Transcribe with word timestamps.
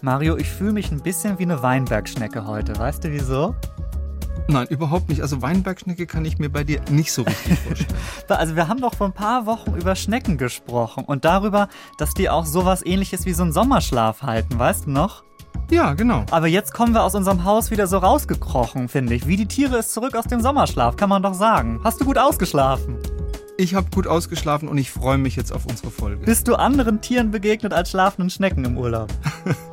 Mario, 0.00 0.36
ich 0.36 0.48
fühle 0.48 0.72
mich 0.72 0.92
ein 0.92 1.00
bisschen 1.00 1.38
wie 1.38 1.42
eine 1.42 1.60
Weinbergschnecke 1.60 2.46
heute. 2.46 2.78
Weißt 2.78 3.02
du 3.02 3.10
wieso? 3.10 3.56
Nein, 4.46 4.68
überhaupt 4.68 5.08
nicht. 5.08 5.22
Also 5.22 5.42
Weinbergschnecke 5.42 6.06
kann 6.06 6.24
ich 6.24 6.38
mir 6.38 6.48
bei 6.48 6.62
dir 6.62 6.80
nicht 6.88 7.12
so 7.12 7.22
richtig 7.22 7.58
vorstellen. 7.66 7.98
also 8.28 8.54
wir 8.54 8.68
haben 8.68 8.80
doch 8.80 8.94
vor 8.94 9.08
ein 9.08 9.12
paar 9.12 9.44
Wochen 9.46 9.74
über 9.74 9.96
Schnecken 9.96 10.38
gesprochen 10.38 11.04
und 11.04 11.24
darüber, 11.24 11.68
dass 11.98 12.14
die 12.14 12.30
auch 12.30 12.46
sowas 12.46 12.86
ähnliches 12.86 13.26
wie 13.26 13.32
so 13.32 13.42
einen 13.42 13.52
Sommerschlaf 13.52 14.22
halten, 14.22 14.58
weißt 14.58 14.86
du 14.86 14.90
noch? 14.90 15.24
Ja, 15.70 15.92
genau. 15.94 16.24
Aber 16.30 16.46
jetzt 16.46 16.72
kommen 16.72 16.94
wir 16.94 17.02
aus 17.02 17.14
unserem 17.16 17.44
Haus 17.44 17.70
wieder 17.70 17.88
so 17.88 17.98
rausgekrochen, 17.98 18.88
finde 18.88 19.14
ich. 19.14 19.26
Wie 19.26 19.36
die 19.36 19.46
Tiere 19.46 19.78
ist 19.78 19.92
zurück 19.92 20.14
aus 20.14 20.26
dem 20.26 20.40
Sommerschlaf, 20.40 20.96
kann 20.96 21.10
man 21.10 21.22
doch 21.22 21.34
sagen. 21.34 21.80
Hast 21.82 22.00
du 22.00 22.04
gut 22.04 22.16
ausgeschlafen? 22.16 22.96
Ich 23.58 23.74
habe 23.74 23.90
gut 23.92 24.06
ausgeschlafen 24.06 24.68
und 24.68 24.78
ich 24.78 24.92
freue 24.92 25.18
mich 25.18 25.34
jetzt 25.34 25.52
auf 25.52 25.66
unsere 25.66 25.90
Folge. 25.90 26.24
Bist 26.24 26.46
du 26.46 26.54
anderen 26.54 27.00
Tieren 27.00 27.32
begegnet 27.32 27.74
als 27.74 27.90
schlafenden 27.90 28.30
Schnecken 28.30 28.64
im 28.64 28.78
Urlaub? 28.78 29.08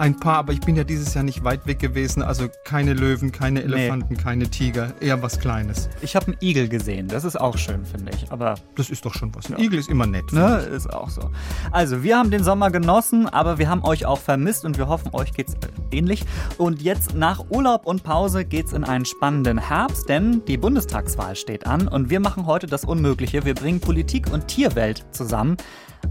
ein 0.00 0.18
paar, 0.18 0.36
aber 0.36 0.54
ich 0.54 0.60
bin 0.60 0.76
ja 0.76 0.84
dieses 0.84 1.12
Jahr 1.12 1.22
nicht 1.22 1.44
weit 1.44 1.66
weg 1.66 1.78
gewesen. 1.78 2.22
Also 2.22 2.48
keine 2.64 2.94
Löwen, 2.94 3.32
keine 3.32 3.62
Elefanten, 3.62 4.14
nee. 4.14 4.22
keine 4.22 4.48
Tiger, 4.48 4.94
eher 5.00 5.22
was 5.22 5.38
Kleines. 5.38 5.90
Ich 6.00 6.16
habe 6.16 6.28
einen 6.28 6.36
Igel 6.40 6.68
gesehen, 6.68 7.06
das 7.06 7.24
ist 7.24 7.38
auch 7.38 7.58
schön, 7.58 7.84
finde 7.84 8.12
ich. 8.14 8.32
Aber 8.32 8.54
das 8.76 8.88
ist 8.88 9.04
doch 9.04 9.12
schon 9.12 9.34
was. 9.34 9.50
Ein 9.50 9.58
ja. 9.58 9.64
Igel 9.64 9.78
ist 9.78 9.90
immer 9.90 10.06
nett. 10.06 10.32
Ne? 10.32 10.56
Ist 10.74 10.90
auch 10.90 11.10
so. 11.10 11.30
Also, 11.70 12.02
wir 12.02 12.16
haben 12.16 12.30
den 12.30 12.42
Sommer 12.42 12.70
genossen, 12.70 13.28
aber 13.28 13.58
wir 13.58 13.68
haben 13.68 13.84
euch 13.84 14.06
auch 14.06 14.18
vermisst 14.18 14.64
und 14.64 14.78
wir 14.78 14.88
hoffen, 14.88 15.10
euch 15.12 15.34
geht's 15.34 15.54
ähnlich. 15.90 16.24
Und 16.56 16.80
jetzt 16.80 17.14
nach 17.14 17.44
Urlaub 17.50 17.84
und 17.84 18.02
Pause 18.02 18.46
geht's 18.46 18.72
in 18.72 18.84
einen 18.84 19.04
spannenden 19.04 19.58
Herbst, 19.58 20.08
denn 20.08 20.42
die 20.46 20.56
Bundestagswahl 20.56 21.36
steht 21.36 21.66
an 21.66 21.88
und 21.88 22.08
wir 22.08 22.20
machen 22.20 22.46
heute 22.46 22.66
das 22.66 22.86
Unmögliche. 22.86 23.44
Wir 23.44 23.54
bringen 23.54 23.80
Politik 23.80 24.32
und 24.32 24.48
Tierwelt 24.48 25.04
zusammen. 25.10 25.58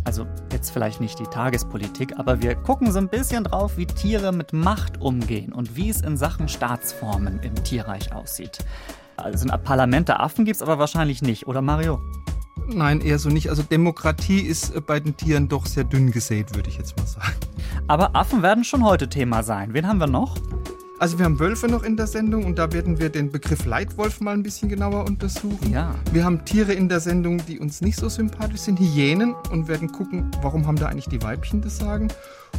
Also 0.06 0.26
jetzt 0.52 0.72
vielleicht 0.72 1.02
nicht 1.02 1.20
die 1.20 1.26
Tagespolitik, 1.26 2.18
aber 2.18 2.42
wir 2.42 2.56
gucken 2.56 2.92
so 2.92 3.00
ein 3.00 3.10
bisschen 3.10 3.44
drauf, 3.44 3.78
wie 3.80 3.86
Tiere 3.86 4.34
mit 4.34 4.52
Macht 4.52 5.00
umgehen 5.00 5.54
und 5.54 5.78
wie 5.78 5.90
es 5.90 6.02
in 6.02 6.18
Sachen 6.18 6.50
Staatsformen 6.50 7.40
im 7.44 7.56
Tierreich 7.64 8.12
aussieht. 8.14 8.60
Also 9.16 9.50
ein 9.50 9.64
Parlament 9.64 10.10
der 10.10 10.20
Affen 10.20 10.44
gibt 10.44 10.58
es 10.58 10.62
aber 10.62 10.80
wahrscheinlich 10.80 11.22
nicht, 11.22 11.48
oder 11.48 11.62
Mario? 11.62 12.02
Nein, 12.68 13.00
eher 13.00 13.20
so 13.20 13.30
nicht. 13.30 13.50
Also 13.50 13.64
Demokratie 13.64 14.42
ist 14.42 14.76
äh, 14.76 14.82
bei 14.82 15.00
den 15.00 15.16
Tieren 15.16 15.48
doch 15.48 15.66
sehr 15.66 15.86
dünn 15.86 16.12
gesät, 16.12 16.54
würde 16.56 16.70
ich 16.70 16.78
jetzt 16.78 16.98
mal 16.98 17.08
sagen. 17.08 17.38
Aber 17.88 18.18
Affen 18.18 18.44
werden 18.44 18.66
schon 18.66 18.84
heute 18.84 19.08
Thema 19.08 19.44
sein. 19.44 19.74
Wen 19.74 19.88
haben 19.88 20.00
wir 20.00 20.08
noch? 20.08 20.36
Also 21.00 21.18
wir 21.18 21.24
haben 21.24 21.40
Wölfe 21.40 21.68
noch 21.68 21.84
in 21.84 21.96
der 21.96 22.08
Sendung 22.08 22.44
und 22.44 22.60
da 22.60 22.74
werden 22.74 23.00
wir 23.00 23.10
den 23.10 23.32
Begriff 23.32 23.66
Leitwolf 23.66 24.20
mal 24.20 24.34
ein 24.34 24.44
bisschen 24.44 24.68
genauer 24.68 25.06
untersuchen. 25.06 25.72
Ja. 25.72 25.96
Wir 26.12 26.26
haben 26.26 26.44
Tiere 26.44 26.74
in 26.74 26.90
der 26.90 27.00
Sendung, 27.00 27.42
die 27.48 27.58
uns 27.58 27.80
nicht 27.80 27.96
so 27.96 28.10
sympathisch 28.10 28.60
sind, 28.60 28.82
Hyänen 28.82 29.34
und 29.50 29.70
werden 29.70 29.90
gucken, 29.90 30.30
warum 30.42 30.68
haben 30.68 30.76
da 30.76 30.88
eigentlich 30.88 31.08
die 31.08 31.24
Weibchen 31.24 31.62
das 31.62 31.78
Sagen. 31.78 32.10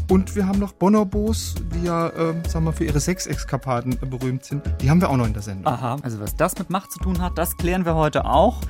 Und 0.09 0.35
wir 0.37 0.47
haben 0.47 0.59
noch 0.59 0.73
Bonobos, 0.73 1.55
die 1.75 1.85
ja, 1.85 2.09
äh, 2.09 2.35
sagen 2.49 2.65
wir, 2.65 2.73
für 2.73 2.85
ihre 2.85 2.99
Sexexkapaden 2.99 3.99
äh, 4.01 4.07
berühmt 4.07 4.43
sind. 4.43 4.63
Die 4.81 4.89
haben 4.89 5.03
wir 5.03 5.11
auch 5.11 5.19
noch 5.19 5.27
in 5.27 5.35
der 5.35 5.43
Sendung. 5.43 5.71
Aha, 5.71 5.99
also 6.01 6.19
was 6.19 6.35
das 6.35 6.59
mit 6.59 6.71
Macht 6.71 6.93
zu 6.93 6.99
tun 6.99 7.21
hat, 7.21 7.37
das 7.37 7.59
klären 7.59 7.85
wir 7.85 7.95
heute 7.95 8.25
auch. 8.25 8.63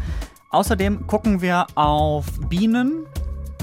Außerdem 0.51 1.07
gucken 1.07 1.43
wir 1.43 1.69
auf 1.77 2.27
Bienen, 2.49 3.07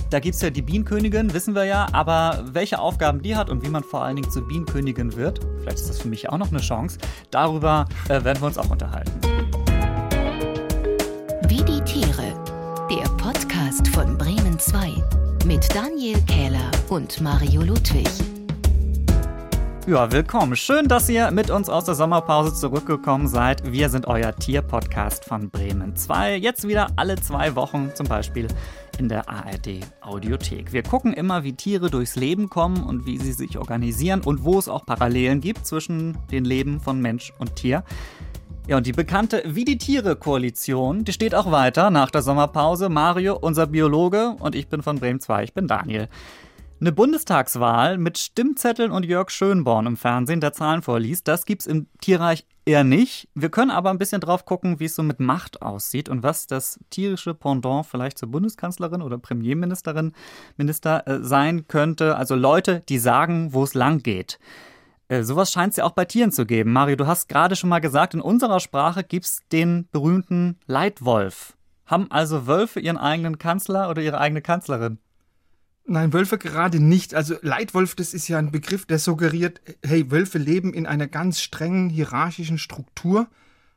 da 0.09 0.19
gibt 0.19 0.36
es 0.36 0.41
ja 0.41 0.50
die 0.50 0.61
Bienenkönigin, 0.61 1.33
wissen 1.33 1.53
wir 1.55 1.66
ja, 1.66 1.88
aber 1.91 2.44
welche 2.52 2.80
Aufgaben 2.80 3.22
die 3.22 3.36
hat 3.36 3.50
und 3.50 3.66
wie 3.66 3.69
man 3.69 3.83
vor 3.83 4.03
allen 4.03 4.16
Dingen 4.16 4.31
zur 4.31 4.47
Bienenkönigin 4.47 5.16
wird, 5.16 5.39
vielleicht 5.59 5.80
ist 5.80 5.89
das 5.89 6.00
für 6.00 6.08
mich 6.08 6.30
auch 6.30 6.38
noch 6.38 6.50
eine 6.50 6.59
Chance, 6.59 6.97
darüber 7.31 7.86
äh, 8.05 8.23
werden 8.23 8.41
wir 8.41 8.47
uns 8.47 8.58
auch 8.58 8.69
unterhalten. 8.69 9.11
Wie 11.47 11.63
die 11.63 11.81
Tiere, 11.81 12.33
der 12.89 13.09
Podcast 13.17 13.88
von 13.89 14.17
Bremen 14.17 14.58
2 14.58 14.94
mit 15.45 15.67
Daniel 15.75 16.22
Kähler 16.22 16.72
und 16.89 17.19
Mario 17.22 17.61
Ludwig. 17.61 18.08
Ja, 19.88 20.11
willkommen. 20.11 20.58
Schön, 20.58 20.89
dass 20.89 21.08
ihr 21.08 21.31
mit 21.31 21.50
uns 21.50 21.69
aus 21.69 21.85
der 21.85 21.95
Sommerpause 21.95 22.53
zurückgekommen 22.53 23.30
seid. 23.30 23.72
Wir 23.72 23.89
sind 23.89 24.05
euer 24.05 24.35
Tierpodcast 24.35 25.24
von 25.24 25.50
Bremen 25.50 25.95
2. 25.95 26.35
Jetzt 26.35 26.68
wieder 26.68 26.88
alle 26.97 27.16
zwei 27.16 27.56
Wochen 27.56 27.91
zum 27.95 28.06
Beispiel 28.06 28.50
in 28.97 29.09
der 29.09 29.30
ARD 29.30 29.81
Audiothek. 30.02 30.74
Wir 30.74 30.84
gucken 30.84 31.13
immer, 31.13 31.44
wie 31.44 31.53
Tiere 31.53 31.90
durchs 31.90 32.16
Leben 32.16 32.50
kommen 32.50 32.84
und 32.84 33.06
wie 33.06 33.18
sie 33.18 33.31
sich 33.31 33.58
organisieren 33.58 34.22
und 34.22 34.44
wo 34.44 34.59
es 34.59 34.68
auch 34.68 34.85
Parallelen 34.85 35.41
gibt 35.41 35.66
zwischen 35.66 36.18
den 36.31 36.46
Leben 36.46 36.80
von 36.80 37.02
Mensch 37.02 37.34
und 37.40 37.56
Tier. 37.56 37.84
Ja, 38.68 38.78
und 38.78 38.86
die 38.86 38.91
bekannte 38.91 39.44
Wie 39.46 39.63
die 39.63 39.78
Tiere-Koalition, 39.78 41.06
die 41.06 41.13
steht 41.13 41.34
auch 41.34 41.52
weiter 41.52 41.90
nach 41.90 42.12
der 42.12 42.22
Sommerpause. 42.22 42.90
Mario, 42.90 43.38
unser 43.38 43.68
Biologe, 43.68 44.36
und 44.40 44.56
ich 44.56 44.68
bin 44.68 44.84
von 44.84 45.00
Bremen 45.00 45.22
2, 45.22 45.46
ich 45.46 45.53
bin 45.53 45.68
Daniel. 45.68 46.09
Eine 46.79 46.91
Bundestagswahl 46.91 47.97
mit 47.97 48.19
Stimmzetteln 48.19 48.91
und 48.91 49.03
Jörg 49.03 49.31
Schönborn 49.31 49.88
im 49.88 49.97
Fernsehen, 49.97 50.41
der 50.41 50.53
Zahlen 50.53 50.83
vorliest, 50.83 51.27
das 51.27 51.45
gibt's 51.45 51.65
im 51.65 51.88
Tierreich 52.01 52.45
eher 52.65 52.83
nicht. 52.83 53.29
Wir 53.33 53.49
können 53.49 53.71
aber 53.71 53.89
ein 53.89 53.97
bisschen 53.97 54.21
drauf 54.21 54.45
gucken, 54.45 54.79
wie 54.79 54.85
es 54.85 54.93
so 54.93 55.01
mit 55.01 55.19
Macht 55.19 55.63
aussieht 55.63 56.07
und 56.07 56.21
was 56.21 56.45
das 56.45 56.79
tierische 56.91 57.33
Pendant 57.33 57.88
vielleicht 57.88 58.19
zur 58.19 58.29
Bundeskanzlerin 58.29 59.01
oder 59.01 59.17
Premierministerin, 59.17 60.13
Minister 60.55 61.07
äh, 61.07 61.23
sein 61.23 61.67
könnte. 61.67 62.15
Also 62.15 62.35
Leute, 62.35 62.83
die 62.88 62.99
sagen, 62.99 63.53
wo 63.53 63.63
es 63.63 63.73
lang 63.73 64.03
geht. 64.03 64.38
Äh, 65.07 65.23
sowas 65.23 65.51
scheint 65.51 65.71
es 65.71 65.77
ja 65.77 65.83
auch 65.83 65.94
bei 65.94 66.05
Tieren 66.05 66.31
zu 66.31 66.45
geben. 66.45 66.73
Mario, 66.73 66.95
du 66.95 67.07
hast 67.07 67.27
gerade 67.27 67.55
schon 67.55 67.71
mal 67.71 67.79
gesagt, 67.79 68.13
in 68.13 68.21
unserer 68.21 68.59
Sprache 68.59 69.03
gibt's 69.03 69.39
den 69.51 69.88
berühmten 69.91 70.59
Leitwolf. 70.67 71.57
Haben 71.88 72.11
also 72.11 72.45
Wölfe 72.45 72.79
ihren 72.79 72.97
eigenen 72.97 73.39
Kanzler 73.39 73.89
oder 73.89 74.03
ihre 74.03 74.19
eigene 74.19 74.44
Kanzlerin? 74.44 74.99
Nein, 75.90 76.12
Wölfe 76.12 76.38
gerade 76.38 76.81
nicht. 76.81 77.16
Also 77.16 77.36
Leitwolf, 77.42 77.96
das 77.96 78.14
ist 78.14 78.28
ja 78.28 78.38
ein 78.38 78.52
Begriff, 78.52 78.86
der 78.86 79.00
suggeriert, 79.00 79.62
hey, 79.86 80.12
Wölfe 80.12 80.38
leben 80.38 80.74
in 80.74 80.86
einer 80.86 81.08
ganz 81.08 81.40
strengen 81.40 81.90
hierarchischen 81.90 82.58
Struktur. 82.58 83.28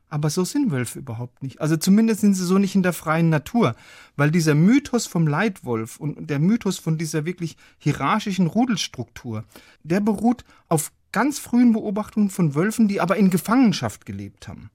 Aber 0.09 0.29
so 0.29 0.45
sind 0.45 0.73
Wölfe 0.73 0.99
überhaupt 0.99 1.41
nicht. 1.41 1.61
Also 1.61 1.77
zumindest 1.77 2.23
sind 2.23 2.35
sie 2.35 2.45
so 2.45 2.59
nicht 2.59 2.75
in 2.75 2.83
der 2.83 2.93
freien 2.93 3.29
Natur. 3.29 3.77
Weil 4.17 4.33
dieser 4.33 4.57
Mythos 4.57 5.07
vom 5.07 5.29
Leitwolf 5.29 5.99
und 6.01 6.29
der 6.29 6.41
Mythos 6.41 6.81
von 6.81 6.99
dieser 6.99 7.27
wirklich 7.27 7.57
hierarchischen 7.79 8.49
Rudelstruktur, 8.49 9.45
der 9.85 10.01
beruht 10.01 10.45
auf 10.69 10.91
ganz 11.13 11.39
frühen 11.39 11.73
Beobachtungen 11.73 12.31
von 12.31 12.57
Wölfen, 12.57 12.89
die 12.89 13.01
aber 13.01 13.19
in 13.19 13.31
Gefangenschaft 13.31 14.05
gelebt 14.05 14.49
haben. 14.49 14.71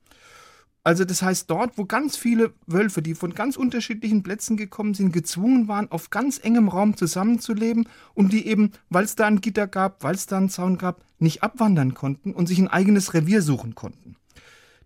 Also 0.85 1.03
das 1.03 1.23
heißt, 1.23 1.49
dort, 1.49 1.79
wo 1.79 1.85
ganz 1.85 2.15
viele 2.15 2.53
Wölfe, 2.67 3.01
die 3.01 3.15
von 3.15 3.33
ganz 3.33 3.57
unterschiedlichen 3.57 4.21
Plätzen 4.21 4.55
gekommen 4.55 4.93
sind, 4.93 5.11
gezwungen 5.11 5.67
waren, 5.67 5.89
auf 5.89 6.11
ganz 6.11 6.39
engem 6.43 6.67
Raum 6.67 6.95
zusammenzuleben 6.95 7.89
und 8.13 8.31
die 8.31 8.45
eben, 8.45 8.71
weil 8.91 9.03
es 9.03 9.15
da 9.15 9.25
ein 9.25 9.41
Gitter 9.41 9.65
gab, 9.65 10.03
weil 10.03 10.13
es 10.13 10.27
da 10.27 10.37
einen 10.37 10.49
Zaun 10.49 10.77
gab, 10.77 11.03
nicht 11.17 11.41
abwandern 11.41 11.95
konnten 11.95 12.33
und 12.33 12.45
sich 12.45 12.59
ein 12.59 12.67
eigenes 12.67 13.15
Revier 13.15 13.41
suchen 13.41 13.73
konnten. 13.73 14.15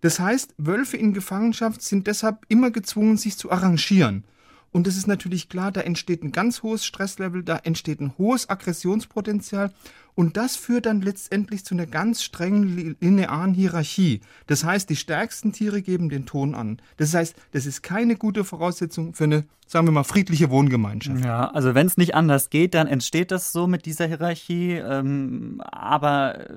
Das 0.00 0.18
heißt, 0.18 0.54
Wölfe 0.56 0.96
in 0.96 1.12
Gefangenschaft 1.12 1.82
sind 1.82 2.06
deshalb 2.06 2.46
immer 2.48 2.70
gezwungen, 2.70 3.18
sich 3.18 3.36
zu 3.36 3.52
arrangieren. 3.52 4.24
Und 4.72 4.86
es 4.86 4.96
ist 4.96 5.06
natürlich 5.06 5.50
klar, 5.50 5.70
da 5.70 5.82
entsteht 5.82 6.22
ein 6.22 6.32
ganz 6.32 6.62
hohes 6.62 6.86
Stresslevel, 6.86 7.42
da 7.42 7.56
entsteht 7.56 8.00
ein 8.00 8.16
hohes 8.16 8.48
Aggressionspotenzial 8.48 9.70
und 10.14 10.36
das 10.36 10.56
führt 10.56 10.86
dann 10.86 11.00
letztendlich 11.02 11.64
zu 11.64 11.74
einer 11.74 11.86
ganz 11.86 12.22
strengen 12.22 12.96
linearen 13.00 13.54
Hierarchie. 13.54 14.20
Das 14.46 14.64
heißt, 14.64 14.88
die 14.90 14.96
stärksten 14.96 15.52
Tiere 15.52 15.82
geben 15.82 16.08
den 16.08 16.26
Ton 16.26 16.54
an. 16.54 16.80
Das 16.96 17.14
heißt, 17.14 17.34
das 17.52 17.66
ist 17.66 17.82
keine 17.82 18.16
gute 18.16 18.44
Voraussetzung 18.44 19.14
für 19.14 19.24
eine, 19.24 19.44
sagen 19.66 19.86
wir 19.86 19.92
mal, 19.92 20.04
friedliche 20.04 20.50
Wohngemeinschaft. 20.50 21.24
Ja, 21.24 21.50
also 21.50 21.74
wenn 21.74 21.86
es 21.86 21.96
nicht 21.96 22.14
anders 22.14 22.50
geht, 22.50 22.74
dann 22.74 22.86
entsteht 22.86 23.30
das 23.30 23.52
so 23.52 23.66
mit 23.66 23.86
dieser 23.86 24.06
Hierarchie. 24.06 24.72
Ähm, 24.74 25.62
aber 25.64 26.50
äh, 26.50 26.54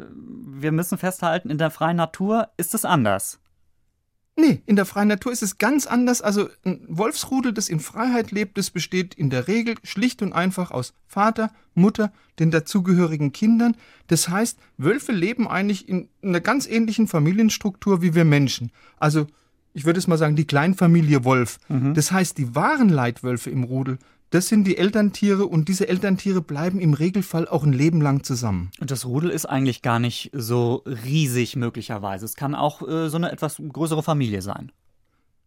wir 0.48 0.72
müssen 0.72 0.98
festhalten, 0.98 1.50
in 1.50 1.58
der 1.58 1.72
freien 1.72 1.98
Natur 1.98 2.50
ist 2.58 2.74
es 2.74 2.86
anders. 2.86 3.40
Nee, 4.36 4.64
in 4.66 4.76
der 4.76 4.86
freien 4.86 5.10
Natur 5.10 5.32
ist 5.32 5.44
es 5.44 5.60
ganz 5.60 5.86
anders. 5.86 6.22
Also 6.22 6.50
ein 6.66 6.82
Wolfsrudel, 6.88 7.54
das 7.54 7.70
in 7.70 7.80
Freiheit 7.80 8.32
lebt, 8.32 8.58
das 8.58 8.72
besteht 8.72 9.14
in 9.14 9.30
der 9.30 9.48
Regel 9.48 9.76
schlicht 9.84 10.24
und 10.24 10.34
einfach 10.34 10.72
aus 10.72 10.94
Vater, 11.06 11.52
Mutter, 11.76 12.12
den 12.40 12.50
dazugehörigen 12.50 13.32
Kindern. 13.32 13.78
Das 14.08 14.30
heißt, 14.30 14.58
Wölfe 14.78 15.12
leben 15.12 15.48
eigentlich 15.48 15.88
in 15.88 16.10
einer 16.24 16.40
ganz 16.40 16.68
ähnlichen 16.68 17.08
Familienstruktur 17.08 18.02
wie 18.02 18.16
wir 18.16 18.26
Menschen. 18.26 18.72
Also 18.98 19.28
ich 19.74 19.86
würde 19.86 20.00
es 20.00 20.08
mal 20.08 20.18
sagen, 20.18 20.36
die 20.36 20.48
Kleinfamilie 20.48 21.24
Wolf. 21.24 21.60
Mhm. 21.70 21.94
Das 21.94 22.12
heißt, 22.12 22.38
die 22.38 22.56
wahren 22.56 22.90
Leitwölfe 22.90 23.52
im 23.52 23.64
Rudel, 23.64 24.00
das 24.34 24.48
sind 24.48 24.64
die 24.64 24.78
Elterntiere 24.78 25.46
und 25.46 25.68
diese 25.68 25.88
Elterntiere 25.88 26.42
bleiben 26.42 26.80
im 26.80 26.96
Regelfall 26.96 27.48
auch 27.48 27.64
ein 27.64 27.72
Leben 27.72 28.02
lang 28.02 28.24
zusammen. 28.24 28.72
Und 28.80 28.90
das 28.90 29.06
Rudel 29.06 29.30
ist 29.30 29.46
eigentlich 29.46 29.84
gar 29.84 30.00
nicht 30.00 30.32
so 30.34 30.82
riesig 30.88 31.56
möglicherweise. 31.56 32.26
Es 32.26 32.36
kann 32.36 32.56
auch 32.56 32.82
äh, 32.82 33.10
so 33.10 33.18
eine 33.18 33.32
etwas 33.32 33.62
größere 33.62 34.02
Familie 34.02 34.42
sein. 34.42 34.72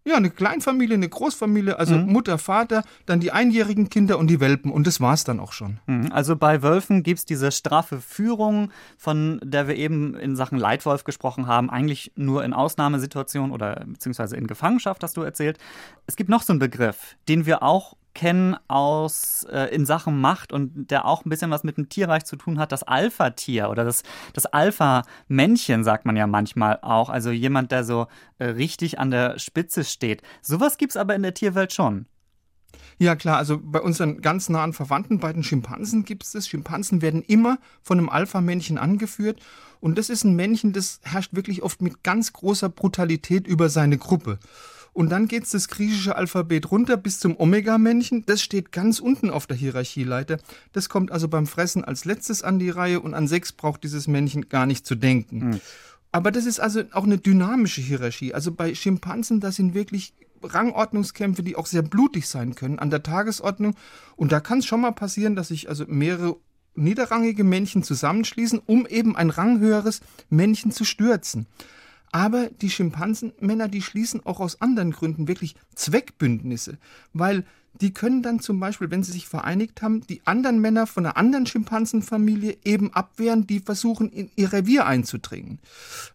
Ja, 0.04 0.16
eine 0.16 0.30
Kleinfamilie, 0.30 0.94
eine 0.94 1.08
Großfamilie, 1.08 1.76
also 1.80 1.96
mhm. 1.96 2.12
Mutter, 2.12 2.38
Vater, 2.38 2.84
dann 3.06 3.18
die 3.18 3.32
einjährigen 3.32 3.90
Kinder 3.90 4.18
und 4.18 4.28
die 4.28 4.38
Welpen 4.38 4.70
und 4.70 4.86
das 4.86 5.00
war's 5.00 5.24
dann 5.24 5.40
auch 5.40 5.50
schon. 5.50 5.80
Mhm. 5.88 6.12
Also 6.12 6.36
bei 6.36 6.62
Wölfen 6.62 7.02
gibt's 7.02 7.24
diese 7.24 7.50
straffe 7.50 8.00
Führung, 8.00 8.70
von 8.96 9.40
der 9.42 9.66
wir 9.66 9.74
eben 9.74 10.14
in 10.14 10.36
Sachen 10.36 10.58
Leitwolf 10.58 11.02
gesprochen 11.02 11.48
haben, 11.48 11.70
eigentlich 11.70 12.12
nur 12.14 12.44
in 12.44 12.52
Ausnahmesituationen 12.52 13.50
oder 13.50 13.82
beziehungsweise 13.84 14.36
in 14.36 14.46
Gefangenschaft, 14.46 15.02
hast 15.02 15.16
du 15.16 15.22
erzählt. 15.22 15.58
Es 16.06 16.14
gibt 16.14 16.30
noch 16.30 16.42
so 16.42 16.52
einen 16.52 16.60
Begriff, 16.60 17.16
den 17.28 17.44
wir 17.44 17.64
auch 17.64 17.96
kennen 18.16 18.56
aus 18.66 19.46
äh, 19.52 19.74
in 19.74 19.84
Sachen 19.84 20.18
Macht 20.18 20.50
und 20.50 20.90
der 20.90 21.04
auch 21.04 21.26
ein 21.26 21.28
bisschen 21.28 21.50
was 21.50 21.64
mit 21.64 21.76
dem 21.76 21.90
Tierreich 21.90 22.24
zu 22.24 22.36
tun 22.36 22.58
hat, 22.58 22.72
das 22.72 22.82
Alpha-Tier 22.82 23.68
oder 23.68 23.84
das, 23.84 24.04
das 24.32 24.46
Alpha-Männchen, 24.46 25.84
sagt 25.84 26.06
man 26.06 26.16
ja 26.16 26.26
manchmal 26.26 26.78
auch. 26.80 27.10
Also 27.10 27.30
jemand, 27.30 27.72
der 27.72 27.84
so 27.84 28.06
äh, 28.38 28.46
richtig 28.46 28.98
an 28.98 29.10
der 29.10 29.38
Spitze 29.38 29.84
steht. 29.84 30.22
Sowas 30.40 30.78
gibt 30.78 30.92
es 30.92 30.96
aber 30.96 31.14
in 31.14 31.22
der 31.22 31.34
Tierwelt 31.34 31.74
schon. 31.74 32.06
Ja 32.98 33.16
klar, 33.16 33.36
also 33.36 33.60
bei 33.62 33.82
unseren 33.82 34.22
ganz 34.22 34.48
nahen 34.48 34.72
Verwandten, 34.72 35.20
bei 35.20 35.34
den 35.34 35.42
Schimpansen 35.42 36.06
gibt 36.06 36.24
es 36.24 36.32
das. 36.32 36.48
Schimpansen 36.48 37.02
werden 37.02 37.20
immer 37.20 37.58
von 37.82 37.98
einem 37.98 38.08
Alpha-Männchen 38.08 38.78
angeführt. 38.78 39.40
Und 39.80 39.98
das 39.98 40.08
ist 40.08 40.24
ein 40.24 40.34
Männchen, 40.34 40.72
das 40.72 41.00
herrscht 41.02 41.34
wirklich 41.34 41.62
oft 41.62 41.82
mit 41.82 42.02
ganz 42.02 42.32
großer 42.32 42.70
Brutalität 42.70 43.46
über 43.46 43.68
seine 43.68 43.98
Gruppe. 43.98 44.38
Und 44.96 45.10
dann 45.10 45.28
geht 45.28 45.44
es 45.44 45.50
das 45.50 45.68
griechische 45.68 46.16
Alphabet 46.16 46.70
runter 46.70 46.96
bis 46.96 47.20
zum 47.20 47.38
Omega-Männchen. 47.38 48.24
Das 48.24 48.40
steht 48.40 48.72
ganz 48.72 48.98
unten 48.98 49.28
auf 49.28 49.46
der 49.46 49.54
Hierarchieleiter. 49.54 50.38
Das 50.72 50.88
kommt 50.88 51.12
also 51.12 51.28
beim 51.28 51.46
Fressen 51.46 51.84
als 51.84 52.06
letztes 52.06 52.42
an 52.42 52.58
die 52.58 52.70
Reihe 52.70 53.00
und 53.00 53.12
an 53.12 53.28
sechs 53.28 53.52
braucht 53.52 53.84
dieses 53.84 54.08
Männchen 54.08 54.48
gar 54.48 54.64
nicht 54.64 54.86
zu 54.86 54.94
denken. 54.94 55.50
Mhm. 55.50 55.60
Aber 56.12 56.30
das 56.30 56.46
ist 56.46 56.60
also 56.60 56.82
auch 56.92 57.04
eine 57.04 57.18
dynamische 57.18 57.82
Hierarchie. 57.82 58.32
Also 58.32 58.52
bei 58.52 58.74
Schimpansen, 58.74 59.40
da 59.40 59.52
sind 59.52 59.74
wirklich 59.74 60.14
Rangordnungskämpfe, 60.42 61.42
die 61.42 61.56
auch 61.56 61.66
sehr 61.66 61.82
blutig 61.82 62.26
sein 62.26 62.54
können, 62.54 62.78
an 62.78 62.88
der 62.88 63.02
Tagesordnung. 63.02 63.76
Und 64.16 64.32
da 64.32 64.40
kann 64.40 64.60
es 64.60 64.66
schon 64.66 64.80
mal 64.80 64.92
passieren, 64.92 65.36
dass 65.36 65.48
sich 65.48 65.68
also 65.68 65.84
mehrere 65.86 66.36
niederrangige 66.74 67.44
Männchen 67.44 67.82
zusammenschließen, 67.82 68.62
um 68.64 68.86
eben 68.86 69.14
ein 69.14 69.28
ranghöheres 69.28 70.00
Männchen 70.30 70.70
zu 70.70 70.84
stürzen. 70.84 71.46
Aber 72.12 72.48
die 72.48 72.70
Schimpansenmänner, 72.70 73.68
die 73.68 73.82
schließen 73.82 74.24
auch 74.24 74.40
aus 74.40 74.60
anderen 74.60 74.92
Gründen 74.92 75.28
wirklich 75.28 75.56
Zweckbündnisse, 75.74 76.78
weil 77.12 77.44
die 77.80 77.92
können 77.92 78.22
dann 78.22 78.40
zum 78.40 78.58
Beispiel, 78.58 78.90
wenn 78.90 79.02
sie 79.02 79.12
sich 79.12 79.26
vereinigt 79.26 79.82
haben, 79.82 80.00
die 80.06 80.22
anderen 80.24 80.60
Männer 80.60 80.86
von 80.86 81.04
einer 81.04 81.16
anderen 81.16 81.46
Schimpansenfamilie 81.46 82.56
eben 82.64 82.92
abwehren, 82.92 83.46
die 83.46 83.60
versuchen, 83.60 84.10
in 84.10 84.30
ihr 84.36 84.52
Revier 84.52 84.86
einzudringen. 84.86 85.58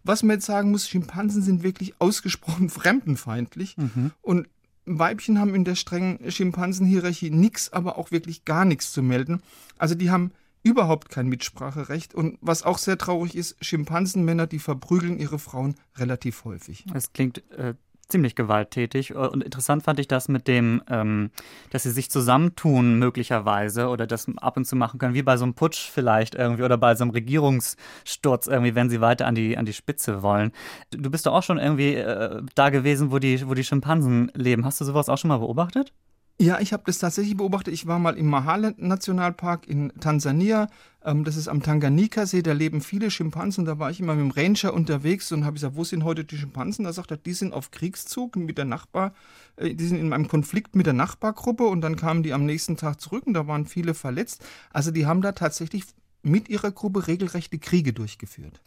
Was 0.02 0.22
man 0.22 0.36
jetzt 0.36 0.46
sagen 0.46 0.70
muss, 0.70 0.88
Schimpansen 0.88 1.42
sind 1.42 1.62
wirklich 1.62 1.94
ausgesprochen 2.00 2.68
fremdenfeindlich 2.70 3.76
mhm. 3.76 4.12
und 4.20 4.48
Weibchen 4.84 5.38
haben 5.38 5.54
in 5.54 5.64
der 5.64 5.76
strengen 5.76 6.30
Schimpansenhierarchie 6.30 7.30
nichts, 7.30 7.72
aber 7.72 7.98
auch 7.98 8.10
wirklich 8.10 8.44
gar 8.44 8.64
nichts 8.64 8.92
zu 8.92 9.00
melden. 9.00 9.40
Also 9.78 9.94
die 9.94 10.10
haben 10.10 10.32
überhaupt 10.62 11.08
kein 11.08 11.28
Mitspracherecht 11.28 12.14
und 12.14 12.38
was 12.40 12.62
auch 12.62 12.78
sehr 12.78 12.98
traurig 12.98 13.36
ist, 13.36 13.56
Schimpansenmänner, 13.64 14.46
die 14.46 14.58
verprügeln 14.58 15.18
ihre 15.18 15.38
Frauen 15.38 15.74
relativ 15.96 16.44
häufig. 16.44 16.84
Es 16.94 17.12
klingt 17.12 17.42
äh, 17.52 17.74
ziemlich 18.12 18.36
gewalttätig. 18.36 19.10
Äh, 19.10 19.14
und 19.14 19.42
interessant 19.42 19.82
fand 19.82 19.98
ich 19.98 20.06
das 20.06 20.28
mit 20.28 20.46
dem, 20.46 20.82
ähm, 20.88 21.30
dass 21.70 21.82
sie 21.82 21.90
sich 21.90 22.10
zusammentun 22.10 22.98
möglicherweise 22.98 23.88
oder 23.88 24.06
das 24.06 24.26
ab 24.36 24.56
und 24.56 24.66
zu 24.66 24.76
machen 24.76 25.00
können, 25.00 25.14
wie 25.14 25.22
bei 25.22 25.36
so 25.36 25.44
einem 25.44 25.54
Putsch 25.54 25.90
vielleicht 25.90 26.36
irgendwie 26.36 26.62
oder 26.62 26.78
bei 26.78 26.94
so 26.94 27.02
einem 27.02 27.10
Regierungssturz 27.10 28.46
irgendwie, 28.46 28.76
wenn 28.76 28.90
sie 28.90 29.00
weiter 29.00 29.26
an 29.26 29.34
die, 29.34 29.58
an 29.58 29.66
die 29.66 29.72
Spitze 29.72 30.22
wollen. 30.22 30.52
Du 30.90 31.10
bist 31.10 31.26
doch 31.26 31.32
auch 31.32 31.42
schon 31.42 31.58
irgendwie 31.58 31.94
äh, 31.94 32.42
da 32.54 32.70
gewesen, 32.70 33.10
wo 33.10 33.18
die, 33.18 33.48
wo 33.48 33.54
die 33.54 33.64
Schimpansen 33.64 34.30
leben. 34.34 34.64
Hast 34.64 34.80
du 34.80 34.84
sowas 34.84 35.08
auch 35.08 35.18
schon 35.18 35.28
mal 35.28 35.38
beobachtet? 35.38 35.92
Ja, 36.40 36.58
ich 36.58 36.72
habe 36.72 36.82
das 36.86 36.98
tatsächlich 36.98 37.36
beobachtet. 37.36 37.72
Ich 37.72 37.86
war 37.86 37.98
mal 38.00 38.16
im 38.16 38.26
Mahale-Nationalpark 38.26 39.68
in 39.68 39.92
Tansania. 40.00 40.68
Ähm, 41.04 41.24
das 41.24 41.36
ist 41.36 41.46
am 41.46 41.62
Tanganika-See, 41.62 42.42
da 42.42 42.52
leben 42.52 42.80
viele 42.80 43.10
Schimpansen. 43.10 43.64
Da 43.64 43.78
war 43.78 43.90
ich 43.90 44.00
immer 44.00 44.14
mit 44.14 44.24
dem 44.24 44.30
Ranger 44.32 44.74
unterwegs 44.74 45.30
und 45.30 45.44
habe 45.44 45.54
gesagt, 45.54 45.76
wo 45.76 45.84
sind 45.84 46.02
heute 46.04 46.24
die 46.24 46.36
Schimpansen? 46.36 46.84
Da 46.84 46.92
sagt 46.92 47.12
er, 47.12 47.16
die 47.16 47.34
sind 47.34 47.52
auf 47.52 47.70
Kriegszug 47.70 48.34
mit 48.36 48.58
der 48.58 48.64
Nachbar, 48.64 49.14
äh, 49.56 49.74
die 49.74 49.86
sind 49.86 49.98
in 49.98 50.12
einem 50.12 50.26
Konflikt 50.26 50.74
mit 50.74 50.86
der 50.86 50.94
Nachbargruppe 50.94 51.64
und 51.64 51.80
dann 51.80 51.96
kamen 51.96 52.24
die 52.24 52.32
am 52.32 52.44
nächsten 52.44 52.76
Tag 52.76 53.00
zurück 53.00 53.24
und 53.26 53.34
da 53.34 53.46
waren 53.46 53.66
viele 53.66 53.94
verletzt. 53.94 54.44
Also 54.72 54.90
die 54.90 55.06
haben 55.06 55.22
da 55.22 55.32
tatsächlich 55.32 55.84
mit 56.22 56.48
ihrer 56.48 56.70
Gruppe 56.70 57.06
regelrechte 57.06 57.58
Kriege 57.58 57.92
durchgeführt. 57.92 58.60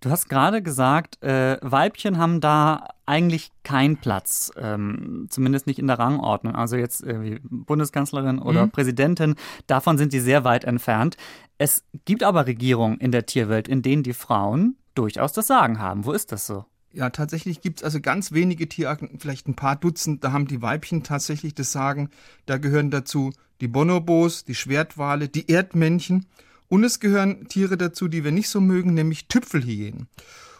Du 0.00 0.10
hast 0.10 0.30
gerade 0.30 0.62
gesagt, 0.62 1.22
äh, 1.22 1.58
Weibchen 1.60 2.16
haben 2.16 2.40
da 2.40 2.88
eigentlich 3.04 3.50
keinen 3.64 3.98
Platz, 3.98 4.50
ähm, 4.56 5.26
zumindest 5.28 5.66
nicht 5.66 5.78
in 5.78 5.86
der 5.86 5.98
Rangordnung. 5.98 6.54
Also 6.54 6.76
jetzt 6.76 7.04
äh, 7.04 7.38
Bundeskanzlerin 7.42 8.38
oder 8.38 8.66
mhm. 8.66 8.70
Präsidentin, 8.70 9.34
davon 9.66 9.98
sind 9.98 10.10
sie 10.10 10.20
sehr 10.20 10.42
weit 10.42 10.64
entfernt. 10.64 11.18
Es 11.58 11.84
gibt 12.06 12.22
aber 12.22 12.46
Regierungen 12.46 12.96
in 12.96 13.12
der 13.12 13.26
Tierwelt, 13.26 13.68
in 13.68 13.82
denen 13.82 14.02
die 14.02 14.14
Frauen 14.14 14.76
durchaus 14.94 15.34
das 15.34 15.46
Sagen 15.46 15.78
haben. 15.78 16.06
Wo 16.06 16.12
ist 16.12 16.32
das 16.32 16.46
so? 16.46 16.64
Ja, 16.92 17.10
tatsächlich 17.10 17.60
gibt 17.60 17.80
es 17.80 17.84
also 17.84 18.00
ganz 18.00 18.32
wenige 18.32 18.68
Tierarten, 18.68 19.18
vielleicht 19.18 19.48
ein 19.48 19.54
paar 19.54 19.76
Dutzend, 19.76 20.24
da 20.24 20.32
haben 20.32 20.48
die 20.48 20.62
Weibchen 20.62 21.02
tatsächlich 21.02 21.54
das 21.54 21.72
Sagen. 21.72 22.08
Da 22.46 22.56
gehören 22.56 22.90
dazu 22.90 23.32
die 23.60 23.68
Bonobos, 23.68 24.44
die 24.44 24.54
Schwertwale, 24.54 25.28
die 25.28 25.50
Erdmännchen 25.50 26.26
und 26.70 26.84
es 26.84 27.00
gehören 27.00 27.48
Tiere 27.48 27.76
dazu, 27.76 28.08
die 28.08 28.24
wir 28.24 28.32
nicht 28.32 28.48
so 28.48 28.60
mögen, 28.60 28.94
nämlich 28.94 29.26
Tüpfelhyänen. 29.26 30.06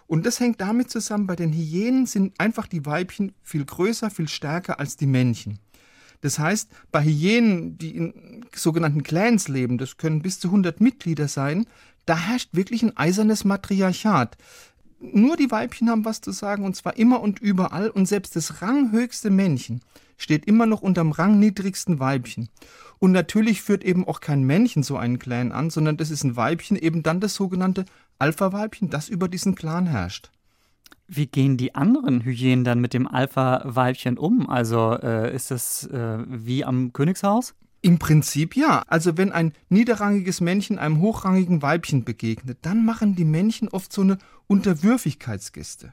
Und 0.07 0.27
das 0.27 0.41
hängt 0.41 0.61
damit 0.61 0.91
zusammen, 0.91 1.29
bei 1.29 1.37
den 1.37 1.53
Hyänen 1.53 2.05
sind 2.05 2.39
einfach 2.39 2.67
die 2.67 2.85
Weibchen 2.85 3.33
viel 3.43 3.65
größer, 3.65 4.11
viel 4.11 4.29
stärker 4.29 4.81
als 4.81 4.97
die 4.97 5.07
Männchen. 5.07 5.61
Das 6.21 6.41
heißt, 6.41 6.69
bei 6.91 7.05
Hyänen, 7.05 7.79
die 7.79 7.97
in 7.97 8.45
sogenannten 8.55 9.05
Clans 9.05 9.47
leben, 9.47 9.79
das 9.79 9.99
können 9.99 10.21
bis 10.21 10.41
zu 10.41 10.49
100 10.49 10.81
Mitglieder 10.81 11.29
sein, 11.29 11.67
da 12.07 12.19
herrscht 12.19 12.51
wirklich 12.53 12.83
ein 12.83 12.97
eisernes 12.97 13.45
Matriarchat. 13.45 14.37
Nur 14.99 15.37
die 15.37 15.51
Weibchen 15.53 15.89
haben 15.89 16.05
was 16.05 16.21
zu 16.21 16.33
sagen 16.33 16.65
und 16.65 16.75
zwar 16.75 16.99
immer 16.99 17.21
und 17.21 17.39
überall 17.39 17.89
und 17.89 18.06
selbst 18.06 18.35
das 18.35 18.61
ranghöchste 18.61 19.31
Männchen 19.31 19.81
steht 20.19 20.45
immer 20.45 20.67
noch 20.67 20.83
unterm 20.83 21.13
rangniedrigsten 21.13 22.01
Weibchen. 22.01 22.49
Und 23.00 23.12
natürlich 23.12 23.62
führt 23.62 23.82
eben 23.82 24.06
auch 24.06 24.20
kein 24.20 24.44
Männchen 24.44 24.82
so 24.82 24.97
einen 24.99 25.19
Clan 25.19 25.52
an, 25.52 25.70
sondern 25.70 25.97
das 25.97 26.11
ist 26.11 26.23
ein 26.23 26.37
Weibchen, 26.37 26.76
eben 26.76 27.02
dann 27.02 27.19
das 27.19 27.35
sogenannte 27.35 27.87
Alpha-Weibchen, 28.19 28.91
das 28.91 29.08
über 29.08 29.26
diesen 29.26 29.55
Clan 29.55 29.87
herrscht. 29.87 30.31
Wie 31.08 31.26
gehen 31.26 31.56
die 31.56 31.75
anderen 31.75 32.23
Hyänen 32.23 32.62
dann 32.62 32.79
mit 32.79 32.93
dem 32.93 33.08
Alpha-Weibchen 33.08 34.19
um? 34.19 34.49
Also 34.49 34.93
äh, 35.02 35.35
ist 35.35 35.50
das 35.50 35.87
äh, 35.87 36.19
wie 36.29 36.64
am 36.64 36.93
Königshaus? 36.93 37.55
Im 37.81 37.99
Prinzip 37.99 38.55
ja. 38.55 38.85
Also 38.87 39.17
wenn 39.17 39.32
ein 39.32 39.55
niederrangiges 39.70 40.43
Männchen 40.43 40.79
einem 40.79 41.00
hochrangigen 41.00 41.62
Weibchen 41.62 42.05
begegnet, 42.05 42.58
dann 42.62 42.85
machen 42.85 43.17
die 43.17 43.25
Männchen 43.25 43.69
oft 43.69 43.93
so 43.93 44.03
eine 44.03 44.19
Unterwürfigkeitsgeste. 44.46 45.93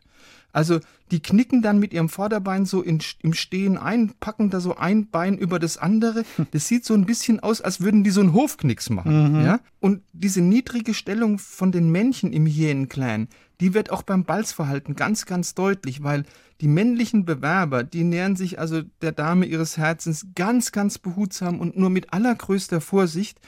Also 0.58 0.80
die 1.12 1.20
knicken 1.20 1.62
dann 1.62 1.78
mit 1.78 1.94
ihrem 1.94 2.10
Vorderbein 2.10 2.66
so 2.66 2.82
in, 2.82 2.98
im 3.22 3.34
Stehen 3.34 3.78
ein, 3.78 4.14
packen 4.20 4.50
da 4.50 4.60
so 4.60 4.76
ein 4.76 5.08
Bein 5.08 5.38
über 5.38 5.60
das 5.60 5.78
andere. 5.78 6.24
Das 6.50 6.68
sieht 6.68 6.84
so 6.84 6.96
ein 6.96 7.06
bisschen 7.06 7.40
aus, 7.40 7.62
als 7.62 7.80
würden 7.80 8.04
die 8.04 8.10
so 8.10 8.22
einen 8.22 8.34
Hofknicks 8.34 8.90
machen. 8.90 9.36
Mhm. 9.36 9.46
Ja? 9.46 9.60
Und 9.80 10.02
diese 10.14 10.42
niedrige 10.42 10.96
Stellung 10.96 11.38
von 11.38 11.72
den 11.72 11.92
Männchen 11.92 12.34
im 12.34 12.48
Hyänenclan, 12.48 13.28
die 13.62 13.76
wird 13.76 13.92
auch 13.92 14.02
beim 14.02 14.24
Balzverhalten 14.24 14.96
ganz, 14.96 15.28
ganz 15.28 15.54
deutlich, 15.54 16.02
weil 16.02 16.24
die 16.60 16.68
männlichen 16.68 17.24
Bewerber, 17.24 17.84
die 17.84 18.04
nähern 18.04 18.36
sich 18.36 18.58
also 18.58 18.82
der 19.04 19.12
Dame 19.12 19.46
ihres 19.46 19.78
Herzens 19.78 20.26
ganz, 20.34 20.72
ganz 20.72 20.98
behutsam 20.98 21.60
und 21.60 21.78
nur 21.78 21.92
mit 21.92 22.14
allergrößter 22.14 22.82
Vorsicht. 22.82 23.40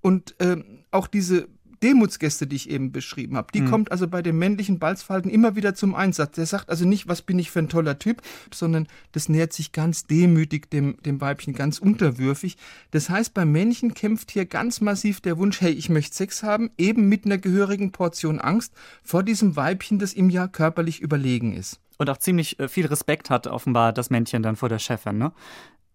Und 0.00 0.34
äh, 0.40 0.56
auch 0.90 1.06
diese 1.06 1.46
Demutsgäste, 1.82 2.46
die 2.46 2.56
ich 2.56 2.70
eben 2.70 2.92
beschrieben 2.92 3.36
habe, 3.36 3.48
die 3.52 3.62
mhm. 3.62 3.70
kommt 3.70 3.92
also 3.92 4.08
bei 4.08 4.22
dem 4.22 4.38
männlichen 4.38 4.78
Balzverhalten 4.78 5.30
immer 5.30 5.56
wieder 5.56 5.74
zum 5.74 5.94
Einsatz. 5.94 6.36
Der 6.36 6.46
sagt 6.46 6.70
also 6.70 6.86
nicht, 6.86 7.08
was 7.08 7.22
bin 7.22 7.38
ich 7.38 7.50
für 7.50 7.60
ein 7.60 7.68
toller 7.68 7.98
Typ, 7.98 8.22
sondern 8.52 8.86
das 9.12 9.28
nähert 9.28 9.52
sich 9.52 9.72
ganz 9.72 10.06
demütig 10.06 10.70
dem, 10.70 10.96
dem 11.02 11.20
Weibchen, 11.20 11.54
ganz 11.54 11.78
unterwürfig. 11.78 12.56
Das 12.90 13.10
heißt, 13.10 13.34
beim 13.34 13.52
Männchen 13.52 13.94
kämpft 13.94 14.30
hier 14.30 14.46
ganz 14.46 14.80
massiv 14.80 15.20
der 15.20 15.38
Wunsch, 15.38 15.60
hey, 15.60 15.72
ich 15.72 15.88
möchte 15.88 16.14
Sex 16.14 16.42
haben, 16.42 16.70
eben 16.78 17.08
mit 17.08 17.24
einer 17.24 17.38
gehörigen 17.38 17.92
Portion 17.92 18.40
Angst 18.40 18.72
vor 19.02 19.22
diesem 19.22 19.56
Weibchen, 19.56 19.98
das 19.98 20.14
ihm 20.14 20.30
ja 20.30 20.48
körperlich 20.48 21.00
überlegen 21.00 21.54
ist. 21.54 21.80
Und 21.98 22.10
auch 22.10 22.18
ziemlich 22.18 22.58
äh, 22.60 22.68
viel 22.68 22.86
Respekt 22.86 23.30
hat 23.30 23.46
offenbar 23.46 23.92
das 23.92 24.10
Männchen 24.10 24.42
dann 24.42 24.56
vor 24.56 24.68
der 24.68 24.78
Chefin, 24.78 25.18
ne? 25.18 25.32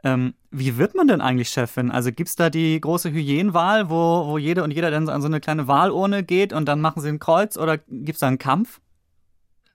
Ähm, 0.04 0.34
wie 0.50 0.78
wird 0.78 0.96
man 0.96 1.08
denn 1.08 1.22
eigentlich 1.22 1.50
Chefin? 1.50 1.92
Also 1.92 2.12
gibt 2.12 2.30
es 2.30 2.36
da 2.36 2.50
die 2.50 2.80
große 2.80 3.12
Hyänenwahl, 3.12 3.90
wo, 3.90 4.28
wo 4.28 4.38
jede 4.38 4.64
und 4.64 4.72
jeder 4.72 4.92
dann 4.92 5.08
an 5.10 5.22
so 5.22 5.28
eine 5.28 5.40
kleine 5.40 5.68
Wahlurne 5.68 6.24
geht 6.24 6.54
und 6.54 6.66
dann 6.66 6.82
machen 6.82 7.02
sie 7.02 7.10
ein 7.10 7.20
Kreuz 7.20 7.58
oder 7.58 7.78
gibt 7.78 8.16
es 8.16 8.20
da 8.20 8.28
einen 8.28 8.40
Kampf? 8.40 8.82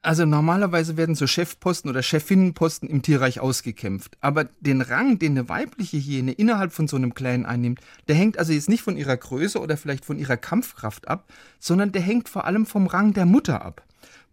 Also 0.07 0.25
normalerweise 0.25 0.97
werden 0.97 1.17
so 1.17 1.27
Chefposten 1.27 1.91
oder 1.91 2.01
Chefinnenposten 2.01 2.89
im 2.89 3.03
Tierreich 3.03 3.41
ausgekämpft. 3.41 4.17
Aber 4.21 4.45
den 4.61 4.81
Rang, 4.81 5.19
den 5.19 5.33
eine 5.33 5.49
weibliche 5.49 5.97
Hyäne 5.97 6.31
innerhalb 6.31 6.73
von 6.73 6.87
so 6.87 6.97
einem 6.97 7.13
Clan 7.13 7.45
einnimmt, 7.45 7.81
der 8.07 8.15
hängt 8.15 8.39
also 8.39 8.53
jetzt 8.53 8.69
nicht 8.69 8.83
von 8.83 8.97
ihrer 8.97 9.17
Größe 9.17 9.61
oder 9.61 9.77
vielleicht 9.77 10.05
von 10.05 10.17
ihrer 10.17 10.37
Kampfkraft 10.37 11.09
ab, 11.09 11.29
sondern 11.59 11.91
der 11.91 12.03
hängt 12.03 12.29
vor 12.29 12.45
allem 12.45 12.67
vom 12.67 12.87
Rang 12.87 13.15
der 13.15 13.27
Mutter 13.27 13.65
ab. 13.65 13.83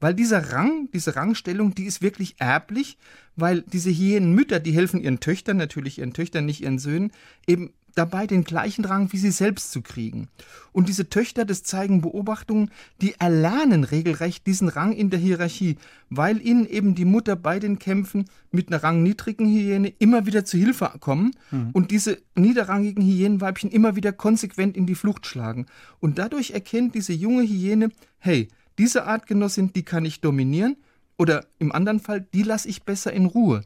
Weil 0.03 0.15
dieser 0.15 0.51
Rang, 0.51 0.89
diese 0.91 1.15
Rangstellung, 1.15 1.75
die 1.75 1.85
ist 1.85 2.01
wirklich 2.01 2.35
erblich, 2.37 2.97
weil 3.37 3.61
diese 3.61 3.89
Hyänenmütter, 3.89 4.59
die 4.59 4.73
helfen 4.73 4.99
ihren 4.99 5.21
Töchtern, 5.21 5.55
natürlich 5.55 5.99
ihren 5.99 6.11
Töchtern, 6.11 6.45
nicht 6.45 6.59
ihren 6.59 6.77
Söhnen, 6.77 7.13
eben 7.47 7.71
dabei 7.95 8.27
den 8.27 8.43
gleichen 8.43 8.83
Rang 8.83 9.13
wie 9.13 9.17
sie 9.17 9.31
selbst 9.31 9.71
zu 9.71 9.81
kriegen. 9.81 10.27
Und 10.73 10.89
diese 10.89 11.07
Töchter, 11.07 11.45
das 11.45 11.63
zeigen 11.63 12.01
Beobachtungen, 12.01 12.69
die 13.01 13.13
erlernen 13.17 13.85
regelrecht 13.85 14.45
diesen 14.45 14.67
Rang 14.67 14.91
in 14.91 15.09
der 15.09 15.21
Hierarchie, 15.21 15.77
weil 16.09 16.45
ihnen 16.45 16.65
eben 16.65 16.95
die 16.95 17.05
Mutter 17.05 17.37
bei 17.37 17.59
den 17.59 17.79
Kämpfen 17.79 18.25
mit 18.51 18.67
einer 18.67 18.83
rangniedrigen 18.83 19.47
Hyäne 19.47 19.93
immer 19.99 20.25
wieder 20.25 20.43
zu 20.43 20.57
Hilfe 20.57 20.91
kommen 20.99 21.31
mhm. 21.49 21.69
und 21.71 21.91
diese 21.91 22.17
niederrangigen 22.35 23.05
Hyänenweibchen 23.05 23.71
immer 23.71 23.95
wieder 23.95 24.11
konsequent 24.11 24.75
in 24.75 24.85
die 24.85 24.95
Flucht 24.95 25.27
schlagen. 25.27 25.65
Und 26.01 26.19
dadurch 26.19 26.51
erkennt 26.51 26.93
diese 26.93 27.13
junge 27.13 27.43
Hyäne, 27.43 27.89
hey, 28.19 28.49
diese 28.77 29.05
Artgenossin, 29.05 29.73
die 29.73 29.83
kann 29.83 30.05
ich 30.05 30.21
dominieren 30.21 30.77
oder 31.17 31.45
im 31.59 31.71
anderen 31.71 31.99
Fall, 31.99 32.21
die 32.21 32.43
lasse 32.43 32.69
ich 32.69 32.83
besser 32.83 33.13
in 33.13 33.25
Ruhe. 33.25 33.63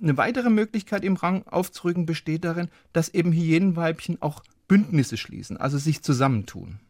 Eine 0.00 0.16
weitere 0.16 0.50
Möglichkeit 0.50 1.04
im 1.04 1.16
Rang 1.16 1.46
aufzurücken 1.46 2.06
besteht 2.06 2.44
darin, 2.44 2.68
dass 2.92 3.08
eben 3.08 3.32
Hyänenweibchen 3.32 4.20
auch 4.20 4.42
Bündnisse 4.68 5.16
schließen, 5.16 5.56
also 5.56 5.78
sich 5.78 6.02
zusammentun. 6.02 6.80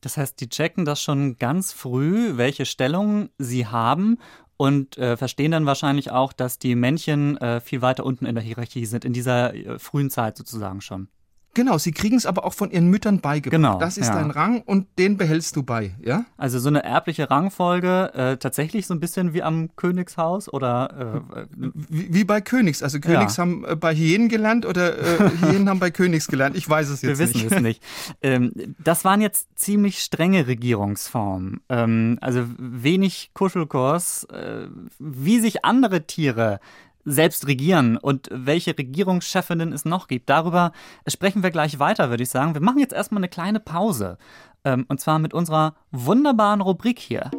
Das 0.00 0.16
heißt, 0.16 0.40
die 0.40 0.48
checken 0.48 0.84
das 0.84 1.00
schon 1.00 1.38
ganz 1.38 1.72
früh, 1.72 2.36
welche 2.36 2.66
Stellung 2.66 3.30
sie 3.38 3.66
haben 3.66 4.18
und 4.56 4.98
äh, 4.98 5.16
verstehen 5.16 5.52
dann 5.52 5.66
wahrscheinlich 5.66 6.10
auch, 6.10 6.32
dass 6.32 6.58
die 6.58 6.74
Männchen 6.74 7.36
äh, 7.38 7.60
viel 7.60 7.82
weiter 7.82 8.04
unten 8.04 8.26
in 8.26 8.34
der 8.34 8.44
Hierarchie 8.44 8.84
sind, 8.84 9.04
in 9.04 9.12
dieser 9.12 9.54
äh, 9.54 9.78
frühen 9.78 10.10
Zeit 10.10 10.36
sozusagen 10.36 10.80
schon. 10.80 11.08
Genau, 11.54 11.76
sie 11.76 11.92
kriegen 11.92 12.16
es 12.16 12.24
aber 12.24 12.44
auch 12.44 12.54
von 12.54 12.70
ihren 12.70 12.88
Müttern 12.88 13.20
beigebracht. 13.20 13.50
Genau, 13.50 13.78
das 13.78 13.98
ist 13.98 14.08
ja. 14.08 14.14
dein 14.14 14.30
Rang 14.30 14.62
und 14.62 14.86
den 14.98 15.18
behältst 15.18 15.54
du 15.56 15.62
bei, 15.62 15.94
ja? 16.02 16.24
Also 16.38 16.58
so 16.58 16.68
eine 16.68 16.82
erbliche 16.82 17.30
Rangfolge, 17.30 18.12
äh, 18.14 18.36
tatsächlich 18.38 18.86
so 18.86 18.94
ein 18.94 19.00
bisschen 19.00 19.34
wie 19.34 19.42
am 19.42 19.68
Königshaus 19.76 20.50
oder 20.50 21.22
äh, 21.34 21.44
wie, 21.88 22.14
wie, 22.14 22.24
bei 22.24 22.40
Königs. 22.40 22.82
Also 22.82 23.00
Königs 23.00 23.36
ja. 23.36 23.42
haben 23.42 23.64
äh, 23.66 23.76
bei 23.76 23.94
Hyänen 23.94 24.28
gelernt 24.30 24.64
oder 24.64 24.98
äh, 24.98 25.30
Hyänen 25.42 25.68
haben 25.68 25.78
bei 25.78 25.90
Königs 25.90 26.26
gelernt. 26.26 26.56
Ich 26.56 26.68
weiß 26.68 26.88
es 26.88 27.02
jetzt 27.02 27.18
nicht. 27.18 27.34
Wir 27.34 27.42
wissen 27.42 27.54
es 27.54 27.62
nicht. 27.62 27.82
Ähm, 28.22 28.52
das 28.82 29.04
waren 29.04 29.20
jetzt 29.20 29.48
ziemlich 29.56 29.98
strenge 29.98 30.46
Regierungsformen. 30.46 31.60
Ähm, 31.68 32.18
also 32.22 32.44
wenig 32.58 33.30
Kuschelkurs. 33.34 34.24
Äh, 34.24 34.68
wie 34.98 35.38
sich 35.40 35.64
andere 35.64 36.06
Tiere 36.06 36.60
selbst 37.04 37.46
regieren 37.46 37.96
und 37.96 38.28
welche 38.30 38.76
Regierungschefinnen 38.76 39.72
es 39.72 39.84
noch 39.84 40.08
gibt. 40.08 40.30
Darüber 40.30 40.72
sprechen 41.06 41.42
wir 41.42 41.50
gleich 41.50 41.78
weiter, 41.78 42.10
würde 42.10 42.22
ich 42.22 42.30
sagen. 42.30 42.54
Wir 42.54 42.62
machen 42.62 42.78
jetzt 42.78 42.92
erstmal 42.92 43.20
eine 43.20 43.28
kleine 43.28 43.60
Pause. 43.60 44.18
Ähm, 44.64 44.86
und 44.88 45.00
zwar 45.00 45.18
mit 45.18 45.34
unserer 45.34 45.74
wunderbaren 45.90 46.60
Rubrik 46.60 46.98
hier. 46.98 47.30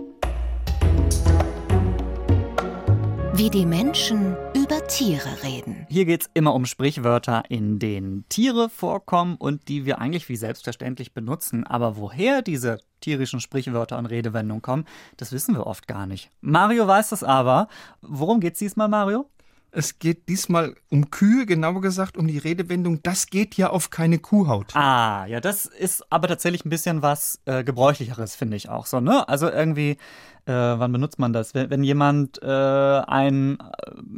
Wie 3.35 3.49
die 3.49 3.65
Menschen 3.65 4.35
über 4.53 4.85
Tiere 4.87 5.41
reden. 5.41 5.87
Hier 5.89 6.05
geht 6.05 6.21
es 6.21 6.29
immer 6.35 6.53
um 6.53 6.67
Sprichwörter, 6.67 7.43
in 7.49 7.79
denen 7.79 8.29
Tiere 8.29 8.69
vorkommen 8.69 9.37
und 9.37 9.67
die 9.69 9.85
wir 9.85 9.99
eigentlich 9.99 10.29
wie 10.29 10.35
selbstverständlich 10.35 11.13
benutzen. 11.13 11.65
Aber 11.65 11.97
woher 11.97 12.43
diese 12.43 12.77
tierischen 12.99 13.39
Sprichwörter 13.39 13.97
und 13.97 14.05
Redewendungen 14.05 14.61
kommen, 14.61 14.85
das 15.17 15.31
wissen 15.31 15.55
wir 15.55 15.65
oft 15.65 15.87
gar 15.87 16.05
nicht. 16.05 16.29
Mario 16.41 16.87
weiß 16.87 17.09
das 17.09 17.23
aber. 17.23 17.69
Worum 18.01 18.39
geht 18.39 18.53
es 18.53 18.59
diesmal, 18.59 18.87
Mario? 18.87 19.27
Es 19.75 19.97
geht 19.97 20.29
diesmal 20.29 20.75
um 20.89 21.09
Kühe, 21.09 21.47
genauer 21.47 21.81
gesagt 21.81 22.15
um 22.15 22.27
die 22.27 22.37
Redewendung, 22.37 23.01
das 23.01 23.25
geht 23.25 23.55
ja 23.55 23.71
auf 23.71 23.89
keine 23.89 24.19
Kuhhaut. 24.19 24.75
Ah, 24.75 25.25
ja, 25.25 25.39
das 25.39 25.65
ist 25.65 26.05
aber 26.11 26.27
tatsächlich 26.27 26.63
ein 26.63 26.69
bisschen 26.69 27.01
was 27.01 27.41
äh, 27.45 27.63
Gebräuchlicheres, 27.63 28.35
finde 28.35 28.55
ich 28.55 28.69
auch 28.69 28.85
so, 28.85 28.99
ne? 28.99 29.27
Also 29.27 29.49
irgendwie, 29.49 29.97
äh, 30.45 30.53
wann 30.53 30.91
benutzt 30.91 31.17
man 31.17 31.33
das? 31.33 31.55
Wenn, 31.55 31.71
wenn 31.71 31.83
jemand 31.83 32.39
äh, 32.43 32.45
einen 32.45 33.59
äh, 33.59 33.63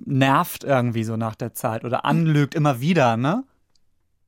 nervt 0.06 0.66
irgendwie 0.66 1.06
so 1.06 1.16
nach 1.16 1.36
der 1.36 1.54
Zeit 1.54 1.86
oder 1.86 2.04
anlügt 2.04 2.54
immer 2.54 2.82
wieder, 2.82 3.16
ne? 3.16 3.46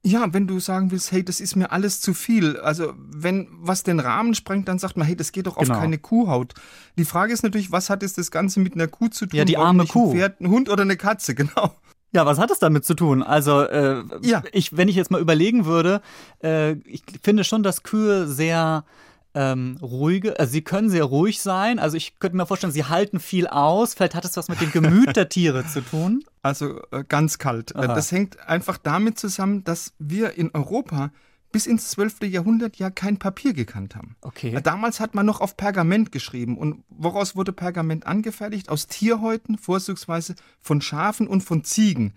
Ja, 0.08 0.34
wenn 0.34 0.48
du 0.48 0.62
sagen 0.62 0.92
willst, 0.92 1.12
hey, 1.12 1.22
das 1.22 1.42
ist 1.42 1.58
mir 1.58 1.74
alles 1.74 2.00
zu 2.00 2.14
viel. 2.14 2.58
Also, 2.58 2.94
wenn 2.96 3.50
was 3.60 3.84
den 3.84 4.00
Rahmen 4.00 4.36
sprengt, 4.36 4.70
dann 4.70 4.80
sagt 4.80 4.96
man, 4.96 5.06
hey, 5.06 5.18
das 5.18 5.34
geht 5.34 5.48
doch 5.48 5.58
auf 5.58 5.68
genau. 5.68 5.80
keine 5.80 5.98
Kuhhaut. 5.98 6.54
Die 6.98 7.04
Frage 7.04 7.34
ist 7.34 7.44
natürlich, 7.44 7.74
was 7.74 7.90
hat 7.90 8.04
es 8.04 8.14
das 8.14 8.32
Ganze 8.32 8.62
mit 8.62 8.76
einer 8.76 8.88
Kuh 8.88 9.10
zu 9.10 9.26
tun? 9.26 9.38
Ja, 9.38 9.44
die 9.44 9.58
arme 9.58 9.86
Kuh. 9.86 10.12
Ein 10.12 10.18
Pferd, 10.18 10.40
ein 10.40 10.48
Hund 10.48 10.70
oder 10.70 10.84
eine 10.84 10.96
Katze, 10.96 11.36
genau. 11.36 11.76
Ja, 12.14 12.26
was 12.26 12.40
hat 12.40 12.50
es 12.52 12.60
damit 12.60 12.86
zu 12.86 12.94
tun? 12.94 13.22
Also, 13.22 13.64
äh, 13.64 14.02
ja. 14.22 14.44
ich, 14.54 14.78
wenn 14.78 14.88
ich 14.88 14.96
jetzt 14.96 15.12
mal 15.12 15.20
überlegen 15.20 15.66
würde, 15.66 16.02
äh, 16.42 16.74
ich 16.86 17.04
finde 17.22 17.44
schon, 17.44 17.62
dass 17.62 17.84
Kühe 17.84 18.28
sehr 18.28 18.86
ähm, 19.34 19.78
ruhige, 19.82 20.40
also 20.40 20.52
sie 20.52 20.62
können 20.62 20.90
sehr 20.90 21.04
ruhig 21.04 21.42
sein. 21.42 21.80
Also 21.80 21.98
ich 21.98 22.20
könnte 22.20 22.38
mir 22.38 22.46
vorstellen, 22.46 22.74
sie 22.74 22.86
halten 22.86 23.20
viel 23.20 23.48
aus. 23.48 23.94
Vielleicht 23.94 24.16
hat 24.16 24.26
es 24.26 24.36
was 24.38 24.48
mit 24.48 24.62
dem 24.62 24.72
Gemüt 24.72 25.16
der 25.16 25.30
Tiere 25.30 25.66
zu 25.66 25.82
tun. 25.82 26.24
Also 26.44 26.80
äh, 26.92 27.04
ganz 27.06 27.40
kalt. 27.40 27.76
Äh, 27.76 27.80
Aha. 27.80 27.88
Das 27.94 28.10
hängt 28.14 28.40
einfach 28.48 28.78
damit 28.78 29.20
zusammen, 29.20 29.66
dass 29.66 29.92
wir 30.00 30.38
in 30.38 30.50
Europa 30.54 31.12
bis 31.52 31.68
ins 31.68 31.90
12. 31.90 32.24
Jahrhundert 32.24 32.78
ja 32.78 32.90
kein 32.90 33.18
Papier 33.18 33.54
gekannt 33.54 33.98
haben. 33.98 34.16
Okay. 34.22 34.54
Äh, 34.54 34.62
damals 34.62 35.02
hat 35.02 35.14
man 35.14 35.26
noch 35.26 35.42
auf 35.42 35.58
Pergament 35.58 36.14
geschrieben. 36.14 36.58
Und 36.58 36.86
woraus 36.88 37.36
wurde 37.36 37.52
Pergament 37.52 38.08
angefertigt? 38.08 38.70
Aus 38.70 38.88
Tierhäuten, 38.88 39.58
vorzugsweise 39.58 40.36
von 40.62 40.80
Schafen 40.80 41.28
und 41.28 41.42
von 41.42 41.66
Ziegen. 41.66 42.14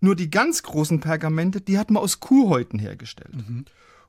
Nur 0.00 0.16
die 0.16 0.30
ganz 0.30 0.62
großen 0.62 1.00
Pergamente, 1.00 1.60
die 1.60 1.78
hat 1.78 1.90
man 1.90 2.02
aus 2.02 2.20
Kuhhäuten 2.20 2.78
hergestellt. 2.78 3.36
Mhm. 3.36 3.64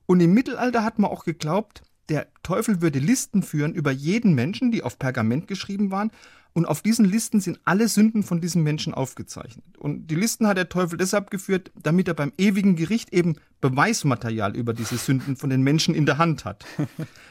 Und 0.06 0.20
im 0.20 0.34
Mittelalter 0.34 0.84
hat 0.84 1.00
man 1.00 1.12
auch 1.12 1.24
geglaubt, 1.24 1.84
der 2.14 2.28
Teufel 2.44 2.80
würde 2.80 3.00
Listen 3.00 3.42
führen 3.42 3.74
über 3.74 3.90
jeden 3.90 4.36
Menschen, 4.36 4.72
die 4.72 4.84
auf 4.84 5.00
Pergament 5.00 5.48
geschrieben 5.48 5.90
waren, 5.90 6.12
und 6.56 6.68
auf 6.68 6.84
diesen 6.84 7.06
Listen 7.06 7.40
sind 7.40 7.60
alle 7.66 7.88
Sünden 7.88 8.22
von 8.22 8.40
diesem 8.40 8.62
Menschen 8.62 8.94
aufgezeichnet. 8.94 9.66
Und 9.80 10.06
die 10.12 10.16
Listen 10.16 10.46
hat 10.46 10.58
der 10.58 10.70
Teufel 10.70 10.98
deshalb 10.98 11.32
geführt, 11.32 11.72
damit 11.82 12.08
er 12.08 12.14
beim 12.14 12.32
ewigen 12.38 12.76
Gericht 12.76 13.12
eben 13.12 13.38
Beweismaterial 13.64 14.58
über 14.58 14.74
diese 14.74 14.98
Sünden 14.98 15.38
von 15.38 15.50
den 15.50 15.62
Menschen 15.62 15.96
in 15.96 16.06
der 16.06 16.18
Hand 16.18 16.44
hat. 16.44 16.66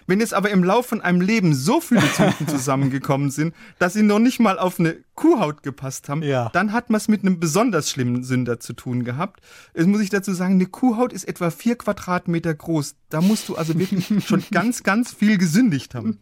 Wenn 0.06 0.20
jetzt 0.20 0.32
aber 0.32 0.50
im 0.50 0.64
Laufe 0.64 0.88
von 0.88 1.00
einem 1.02 1.20
Leben 1.20 1.54
so 1.54 1.80
viele 1.80 2.00
Sünden 2.00 2.48
zusammengekommen 2.48 3.30
sind, 3.30 3.54
dass 3.78 3.92
sie 3.92 4.02
noch 4.02 4.18
nicht 4.18 4.40
mal 4.40 4.58
auf 4.58 4.80
eine 4.80 4.96
Kuhhaut 5.14 5.62
gepasst 5.62 6.08
haben, 6.08 6.22
ja. 6.22 6.48
dann 6.54 6.72
hat 6.72 6.88
man 6.88 6.96
es 6.96 7.06
mit 7.06 7.20
einem 7.20 7.38
besonders 7.38 7.90
schlimmen 7.90 8.24
Sünder 8.24 8.58
zu 8.58 8.72
tun 8.72 9.04
gehabt. 9.04 9.40
Jetzt 9.74 9.86
muss 9.86 10.00
ich 10.00 10.08
dazu 10.08 10.32
sagen, 10.32 10.54
eine 10.54 10.66
Kuhhaut 10.66 11.12
ist 11.12 11.24
etwa 11.24 11.50
vier 11.50 11.76
Quadratmeter 11.76 12.54
groß. 12.54 12.96
Da 13.10 13.20
musst 13.20 13.48
du 13.48 13.56
also 13.56 13.78
wirklich 13.78 14.06
schon 14.26 14.42
ganz, 14.50 14.82
ganz 14.82 15.12
viel 15.12 15.36
gesündigt 15.36 15.94
haben. 15.94 16.18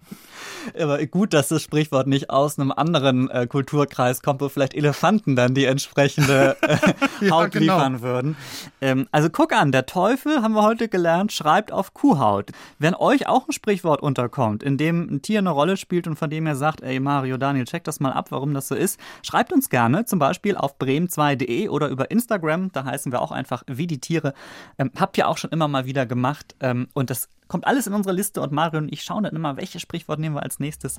Aber 0.78 1.04
gut, 1.06 1.32
dass 1.32 1.48
das 1.48 1.62
Sprichwort 1.62 2.08
nicht 2.08 2.30
aus 2.30 2.58
einem 2.58 2.72
anderen 2.72 3.30
äh, 3.30 3.46
Kulturkreis 3.46 4.22
kommt, 4.22 4.40
wo 4.40 4.48
vielleicht 4.48 4.74
Elefanten 4.74 5.36
dann 5.36 5.54
die 5.54 5.66
entsprechende 5.66 6.56
äh, 6.60 6.76
Haut 7.30 7.54
ja, 7.54 7.60
genau. 7.60 7.76
liefern 7.76 8.02
würden. 8.02 8.36
Ähm, 8.80 9.06
also 9.12 9.30
guck 9.30 9.52
an, 9.52 9.70
der 9.70 9.86
Teufel, 10.00 10.40
haben 10.40 10.54
wir 10.54 10.62
heute 10.62 10.88
gelernt, 10.88 11.30
schreibt 11.30 11.72
auf 11.72 11.92
Kuhhaut. 11.92 12.52
Wenn 12.78 12.94
euch 12.94 13.28
auch 13.28 13.46
ein 13.46 13.52
Sprichwort 13.52 14.00
unterkommt, 14.00 14.62
in 14.62 14.78
dem 14.78 15.06
ein 15.12 15.20
Tier 15.20 15.40
eine 15.40 15.50
Rolle 15.50 15.76
spielt 15.76 16.06
und 16.06 16.16
von 16.16 16.30
dem 16.30 16.46
ihr 16.46 16.56
sagt, 16.56 16.80
ey 16.80 16.98
Mario, 17.00 17.36
Daniel, 17.36 17.66
check 17.66 17.84
das 17.84 18.00
mal 18.00 18.10
ab, 18.10 18.28
warum 18.30 18.54
das 18.54 18.68
so 18.68 18.74
ist, 18.74 18.98
schreibt 19.22 19.52
uns 19.52 19.68
gerne, 19.68 20.06
zum 20.06 20.18
Beispiel 20.18 20.56
auf 20.56 20.78
bremen2.de 20.78 21.68
oder 21.68 21.88
über 21.88 22.10
Instagram, 22.10 22.72
da 22.72 22.86
heißen 22.86 23.12
wir 23.12 23.20
auch 23.20 23.30
einfach 23.30 23.62
wie 23.66 23.86
die 23.86 24.00
Tiere. 24.00 24.32
Ähm, 24.78 24.90
habt 24.98 25.18
ihr 25.18 25.28
auch 25.28 25.36
schon 25.36 25.50
immer 25.50 25.68
mal 25.68 25.84
wieder 25.84 26.06
gemacht 26.06 26.56
ähm, 26.60 26.88
und 26.94 27.10
das 27.10 27.28
kommt 27.46 27.66
alles 27.66 27.86
in 27.86 27.92
unsere 27.92 28.14
Liste 28.14 28.40
und 28.40 28.52
Mario 28.52 28.78
und 28.78 28.90
ich 28.90 29.02
schauen 29.02 29.24
dann 29.24 29.36
immer, 29.36 29.58
welches 29.58 29.82
Sprichwort 29.82 30.18
nehmen 30.18 30.34
wir 30.34 30.42
als 30.42 30.60
nächstes 30.60 30.98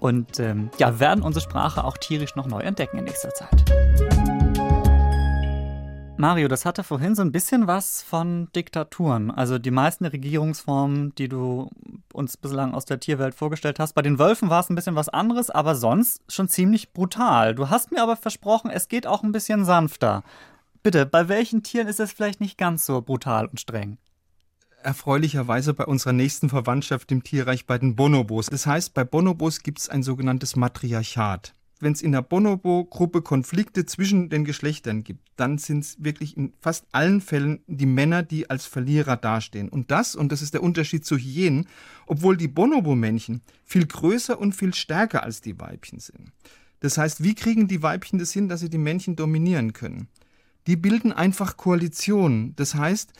und 0.00 0.38
ähm, 0.38 0.68
ja, 0.76 1.00
werden 1.00 1.24
unsere 1.24 1.42
Sprache 1.42 1.82
auch 1.82 1.96
tierisch 1.96 2.36
noch 2.36 2.46
neu 2.46 2.60
entdecken 2.60 2.98
in 2.98 3.04
nächster 3.04 3.30
Zeit. 3.30 3.64
Mario, 6.26 6.48
das 6.48 6.64
hatte 6.64 6.84
vorhin 6.84 7.14
so 7.14 7.20
ein 7.20 7.32
bisschen 7.32 7.66
was 7.66 8.00
von 8.00 8.48
Diktaturen. 8.56 9.30
Also 9.30 9.58
die 9.58 9.70
meisten 9.70 10.06
Regierungsformen, 10.06 11.14
die 11.16 11.28
du 11.28 11.68
uns 12.14 12.38
bislang 12.38 12.72
aus 12.72 12.86
der 12.86 12.98
Tierwelt 12.98 13.34
vorgestellt 13.34 13.78
hast. 13.78 13.92
Bei 13.92 14.00
den 14.00 14.18
Wölfen 14.18 14.48
war 14.48 14.60
es 14.60 14.70
ein 14.70 14.74
bisschen 14.74 14.94
was 14.94 15.10
anderes, 15.10 15.50
aber 15.50 15.74
sonst 15.74 16.22
schon 16.30 16.48
ziemlich 16.48 16.94
brutal. 16.94 17.54
Du 17.54 17.68
hast 17.68 17.92
mir 17.92 18.02
aber 18.02 18.16
versprochen, 18.16 18.70
es 18.70 18.88
geht 18.88 19.06
auch 19.06 19.22
ein 19.22 19.32
bisschen 19.32 19.66
sanfter. 19.66 20.22
Bitte, 20.82 21.04
bei 21.04 21.28
welchen 21.28 21.62
Tieren 21.62 21.88
ist 21.88 22.00
es 22.00 22.12
vielleicht 22.12 22.40
nicht 22.40 22.56
ganz 22.56 22.86
so 22.86 23.02
brutal 23.02 23.44
und 23.44 23.60
streng? 23.60 23.98
erfreulicherweise 24.82 25.74
bei 25.74 25.84
unserer 25.84 26.14
nächsten 26.14 26.48
Verwandtschaft 26.48 27.12
im 27.12 27.22
Tierreich 27.22 27.66
bei 27.66 27.76
den 27.76 27.96
Bonobos. 27.96 28.46
Das 28.46 28.66
heißt, 28.66 28.94
bei 28.94 29.04
Bonobos 29.04 29.62
gibt 29.62 29.78
es 29.78 29.90
ein 29.90 30.02
sogenanntes 30.02 30.56
Matriarchat. 30.56 31.54
Wenn 31.84 31.92
es 31.92 32.00
in 32.00 32.12
der 32.12 32.22
Bonobo-Gruppe 32.22 33.20
Konflikte 33.20 33.84
zwischen 33.84 34.30
den 34.30 34.46
Geschlechtern 34.46 35.04
gibt, 35.04 35.20
dann 35.36 35.58
sind 35.58 35.80
es 35.80 36.02
wirklich 36.02 36.34
in 36.34 36.54
fast 36.58 36.86
allen 36.92 37.20
Fällen 37.20 37.60
die 37.66 37.84
Männer, 37.84 38.22
die 38.22 38.48
als 38.48 38.64
Verlierer 38.64 39.18
dastehen. 39.18 39.68
Und 39.68 39.90
das, 39.90 40.16
und 40.16 40.32
das 40.32 40.40
ist 40.40 40.54
der 40.54 40.62
Unterschied 40.62 41.04
zu 41.04 41.18
Hyänen, 41.18 41.68
obwohl 42.06 42.38
die 42.38 42.48
Bonobo-Männchen 42.48 43.42
viel 43.64 43.84
größer 43.84 44.38
und 44.40 44.54
viel 44.54 44.72
stärker 44.72 45.24
als 45.24 45.42
die 45.42 45.60
Weibchen 45.60 45.98
sind. 45.98 46.32
Das 46.80 46.96
heißt, 46.96 47.22
wie 47.22 47.34
kriegen 47.34 47.68
die 47.68 47.82
Weibchen 47.82 48.18
das 48.18 48.32
hin, 48.32 48.48
dass 48.48 48.60
sie 48.60 48.70
die 48.70 48.78
Männchen 48.78 49.14
dominieren 49.14 49.74
können? 49.74 50.08
Die 50.66 50.76
bilden 50.76 51.12
einfach 51.12 51.58
Koalitionen. 51.58 52.56
Das 52.56 52.74
heißt, 52.74 53.12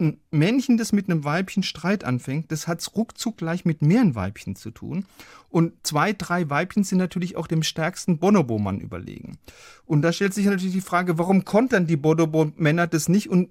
ein 0.00 0.20
Männchen, 0.30 0.78
das 0.78 0.92
mit 0.92 1.10
einem 1.10 1.24
Weibchen 1.24 1.62
Streit 1.62 2.04
anfängt, 2.04 2.52
das 2.52 2.68
hat 2.68 2.88
ruckzuck 2.94 3.36
gleich 3.36 3.64
mit 3.64 3.82
mehreren 3.82 4.14
Weibchen 4.14 4.54
zu 4.54 4.70
tun. 4.70 5.06
Und 5.48 5.72
zwei, 5.82 6.12
drei 6.12 6.48
Weibchen 6.48 6.84
sind 6.84 6.98
natürlich 6.98 7.36
auch 7.36 7.46
dem 7.46 7.62
stärksten 7.62 8.18
Bonobo-Mann 8.18 8.80
überlegen. 8.80 9.38
Und 9.86 10.02
da 10.02 10.12
stellt 10.12 10.34
sich 10.34 10.46
natürlich 10.46 10.72
die 10.74 10.80
Frage, 10.80 11.18
warum 11.18 11.44
kontern 11.44 11.86
die 11.86 11.96
Bonobo-Männer 11.96 12.86
das 12.86 13.08
nicht 13.08 13.28
und 13.28 13.48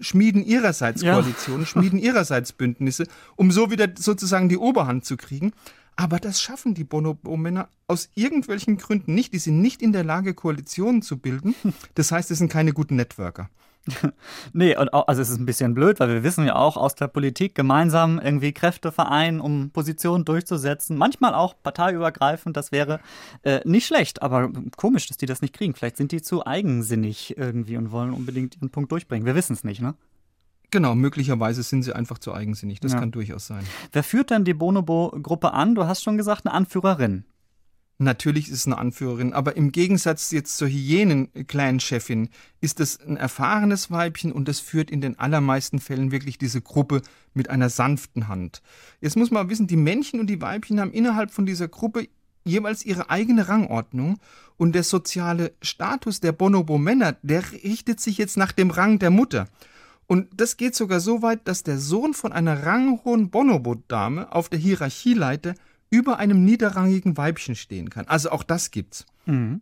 schmieden 0.00 0.44
ihrerseits 0.44 1.02
Ja. 1.02 1.14
Koalitionen, 1.14 1.66
schmieden 1.66 1.98
ihrerseits 1.98 2.52
Bündnisse, 2.52 3.06
um 3.36 3.50
so 3.50 3.70
wieder 3.70 3.88
sozusagen 3.98 4.48
die 4.48 4.58
Oberhand 4.58 5.04
zu 5.04 5.16
kriegen. 5.16 5.52
Aber 5.96 6.20
das 6.20 6.40
schaffen 6.40 6.74
die 6.74 6.84
Bonobo-Männer 6.84 7.68
aus 7.88 8.10
irgendwelchen 8.14 8.76
Gründen 8.76 9.14
nicht. 9.14 9.32
Die 9.32 9.40
sind 9.40 9.60
nicht 9.60 9.82
in 9.82 9.92
der 9.92 10.04
Lage, 10.04 10.34
Koalitionen 10.34 11.02
zu 11.02 11.18
bilden. 11.18 11.54
Das 11.94 12.12
heißt, 12.12 12.30
es 12.30 12.38
sind 12.38 12.52
keine 12.52 12.72
guten 12.72 12.94
Networker. 12.94 13.50
Nee, 14.52 14.76
und 14.76 14.92
auch, 14.92 15.08
also 15.08 15.22
es 15.22 15.30
ist 15.30 15.38
ein 15.38 15.46
bisschen 15.46 15.74
blöd, 15.74 16.00
weil 16.00 16.08
wir 16.08 16.22
wissen 16.22 16.44
ja 16.46 16.56
auch 16.56 16.76
aus 16.76 16.94
der 16.94 17.08
Politik 17.08 17.54
gemeinsam 17.54 18.18
irgendwie 18.18 18.52
Kräfte 18.52 18.92
vereinen, 18.92 19.40
um 19.40 19.70
Positionen 19.70 20.24
durchzusetzen. 20.24 20.96
Manchmal 20.96 21.34
auch 21.34 21.54
parteiübergreifend, 21.62 22.56
das 22.56 22.72
wäre 22.72 23.00
äh, 23.42 23.60
nicht 23.64 23.86
schlecht, 23.86 24.22
aber 24.22 24.50
komisch, 24.76 25.06
dass 25.06 25.16
die 25.16 25.26
das 25.26 25.42
nicht 25.42 25.54
kriegen. 25.54 25.74
Vielleicht 25.74 25.96
sind 25.96 26.12
die 26.12 26.22
zu 26.22 26.46
eigensinnig 26.46 27.36
irgendwie 27.36 27.76
und 27.76 27.90
wollen 27.90 28.12
unbedingt 28.12 28.56
ihren 28.56 28.70
Punkt 28.70 28.90
durchbringen. 28.92 29.26
Wir 29.26 29.34
wissen 29.34 29.52
es 29.52 29.64
nicht, 29.64 29.80
ne? 29.80 29.94
Genau, 30.70 30.94
möglicherweise 30.94 31.62
sind 31.62 31.82
sie 31.82 31.94
einfach 31.94 32.18
zu 32.18 32.34
eigensinnig. 32.34 32.80
Das 32.80 32.92
Ja. 32.92 33.00
kann 33.00 33.10
durchaus 33.10 33.46
sein. 33.46 33.64
Wer 33.92 34.02
führt 34.02 34.28
denn 34.30 34.44
die 34.44 34.52
Bonobo-Gruppe 34.52 35.52
an? 35.54 35.74
Du 35.74 35.84
hast 35.86 36.02
schon 36.02 36.18
gesagt, 36.18 36.44
eine 36.46 36.54
Anführerin. 36.54 37.24
Natürlich 38.00 38.48
ist 38.48 38.60
es 38.60 38.66
eine 38.66 38.78
Anführerin, 38.78 39.32
aber 39.32 39.56
im 39.56 39.72
Gegensatz 39.72 40.30
jetzt 40.30 40.56
zur 40.56 40.68
Hyänen-Clan-Chefin 40.68 42.28
ist 42.60 42.78
es 42.78 43.00
ein 43.00 43.16
erfahrenes 43.16 43.90
Weibchen 43.90 44.30
und 44.30 44.46
das 44.46 44.60
führt 44.60 44.88
in 44.92 45.00
den 45.00 45.18
allermeisten 45.18 45.80
Fällen 45.80 46.12
wirklich 46.12 46.38
diese 46.38 46.60
Gruppe 46.60 47.02
mit 47.34 47.50
einer 47.50 47.68
sanften 47.68 48.28
Hand. 48.28 48.62
Jetzt 49.00 49.16
muss 49.16 49.32
man 49.32 49.50
wissen, 49.50 49.66
die 49.66 49.76
Männchen 49.76 50.20
und 50.20 50.28
die 50.28 50.40
Weibchen 50.40 50.78
haben 50.78 50.92
innerhalb 50.92 51.32
von 51.32 51.44
dieser 51.44 51.66
Gruppe 51.66 52.06
jeweils 52.44 52.86
ihre 52.86 53.10
eigene 53.10 53.48
Rangordnung 53.48 54.20
und 54.56 54.76
der 54.76 54.84
soziale 54.84 55.52
Status 55.60 56.20
der 56.20 56.30
Bonobo-Männer, 56.30 57.16
der 57.22 57.52
richtet 57.52 57.98
sich 57.98 58.16
jetzt 58.16 58.36
nach 58.36 58.52
dem 58.52 58.70
Rang 58.70 59.00
der 59.00 59.10
Mutter. 59.10 59.48
Und 60.06 60.28
das 60.40 60.56
geht 60.56 60.76
sogar 60.76 61.00
so 61.00 61.20
weit, 61.20 61.48
dass 61.48 61.64
der 61.64 61.78
Sohn 61.78 62.14
von 62.14 62.32
einer 62.32 62.64
ranghohen 62.64 63.30
Bonobo-Dame 63.30 64.32
auf 64.32 64.48
der 64.48 64.60
Hierarchieleiter 64.60 65.54
über 65.90 66.18
einem 66.18 66.44
niederrangigen 66.44 67.16
Weibchen 67.16 67.54
stehen 67.54 67.90
kann. 67.90 68.06
Also 68.08 68.30
auch 68.30 68.42
das 68.42 68.70
gibt's. 68.70 69.06
Mhm. 69.26 69.60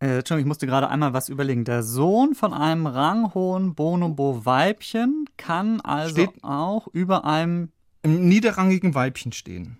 Äh, 0.00 0.18
Entschuldigung, 0.18 0.46
ich 0.46 0.48
musste 0.48 0.66
gerade 0.66 0.88
einmal 0.88 1.12
was 1.14 1.28
überlegen. 1.28 1.64
Der 1.64 1.82
Sohn 1.82 2.34
von 2.34 2.52
einem 2.52 2.86
ranghohen 2.86 3.74
Bonobo-Weibchen 3.74 5.26
kann 5.36 5.80
also 5.80 6.14
Steht- 6.22 6.42
auch 6.44 6.88
über 6.88 7.24
einem. 7.24 7.70
Im 8.02 8.28
niederrangigen 8.28 8.94
Weibchen 8.94 9.32
stehen. 9.32 9.78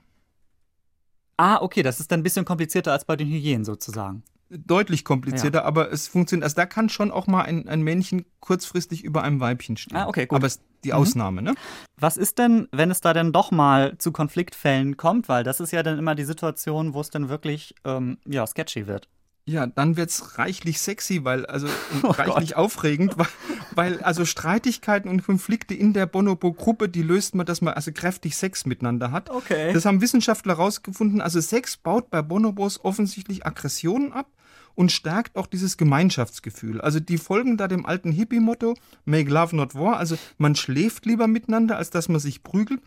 Ah, 1.36 1.60
okay, 1.60 1.82
das 1.82 2.00
ist 2.00 2.10
dann 2.12 2.20
ein 2.20 2.22
bisschen 2.22 2.44
komplizierter 2.44 2.92
als 2.92 3.04
bei 3.04 3.16
den 3.16 3.28
Hyänen 3.28 3.64
sozusagen. 3.64 4.22
Deutlich 4.50 5.04
komplizierter, 5.04 5.64
aber 5.64 5.90
es 5.90 6.06
funktioniert. 6.06 6.44
Also 6.44 6.56
da 6.56 6.66
kann 6.66 6.88
schon 6.88 7.10
auch 7.10 7.26
mal 7.26 7.42
ein, 7.42 7.68
ein 7.68 7.82
Männchen 7.82 8.24
kurzfristig 8.40 9.02
über 9.02 9.22
einem 9.22 9.40
Weibchen 9.40 9.76
stehen. 9.76 9.96
Ah, 9.96 10.06
okay, 10.06 10.26
gut. 10.26 10.36
Aber 10.36 10.46
es 10.46 10.56
ist 10.56 10.62
die 10.84 10.90
Mhm. 10.90 10.94
Ausnahme, 10.94 11.42
ne? 11.42 11.54
Was 11.98 12.16
ist 12.16 12.38
denn, 12.38 12.68
wenn 12.70 12.90
es 12.90 13.00
da 13.00 13.14
denn 13.14 13.32
doch 13.32 13.50
mal 13.50 13.96
zu 13.98 14.12
Konfliktfällen 14.12 14.96
kommt? 14.96 15.28
Weil 15.28 15.44
das 15.44 15.60
ist 15.60 15.72
ja 15.72 15.82
dann 15.82 15.98
immer 15.98 16.14
die 16.14 16.24
Situation, 16.24 16.92
wo 16.94 17.00
es 17.00 17.10
dann 17.10 17.28
wirklich 17.28 17.74
ähm, 17.84 18.18
ja, 18.26 18.46
sketchy 18.46 18.86
wird. 18.86 19.08
Ja, 19.46 19.66
dann 19.66 19.98
wird's 19.98 20.38
reichlich 20.38 20.80
sexy, 20.80 21.24
weil, 21.24 21.44
also 21.44 21.66
Oh 22.02 22.08
reichlich 22.08 22.56
aufregend, 22.56 23.14
weil, 23.18 23.26
weil 23.74 24.02
also 24.02 24.24
Streitigkeiten 24.24 25.10
und 25.10 25.24
Konflikte 25.24 25.74
in 25.74 25.92
der 25.92 26.06
Bonobo-Gruppe, 26.06 26.88
die 26.88 27.02
löst 27.02 27.34
man, 27.34 27.44
dass 27.44 27.60
man 27.60 27.74
also 27.74 27.92
kräftig 27.92 28.36
Sex 28.36 28.64
miteinander 28.64 29.12
hat. 29.12 29.28
Okay. 29.28 29.72
Das 29.74 29.84
haben 29.84 30.00
Wissenschaftler 30.00 30.56
herausgefunden. 30.56 31.20
Also 31.20 31.40
Sex 31.40 31.76
baut 31.76 32.10
bei 32.10 32.22
Bonobos 32.22 32.82
offensichtlich 32.84 33.44
Aggressionen 33.44 34.12
ab 34.12 34.28
und 34.74 34.90
stärkt 34.90 35.36
auch 35.36 35.46
dieses 35.46 35.76
Gemeinschaftsgefühl. 35.76 36.80
Also 36.80 36.98
die 36.98 37.18
folgen 37.18 37.58
da 37.58 37.68
dem 37.68 37.84
alten 37.84 38.12
Hippie-Motto, 38.12 38.74
make 39.04 39.30
love 39.30 39.54
not 39.54 39.74
war. 39.74 39.98
Also 39.98 40.16
man 40.38 40.56
schläft 40.56 41.04
lieber 41.04 41.26
miteinander, 41.26 41.76
als 41.76 41.90
dass 41.90 42.08
man 42.08 42.18
sich 42.18 42.42
prügelt. 42.42 42.80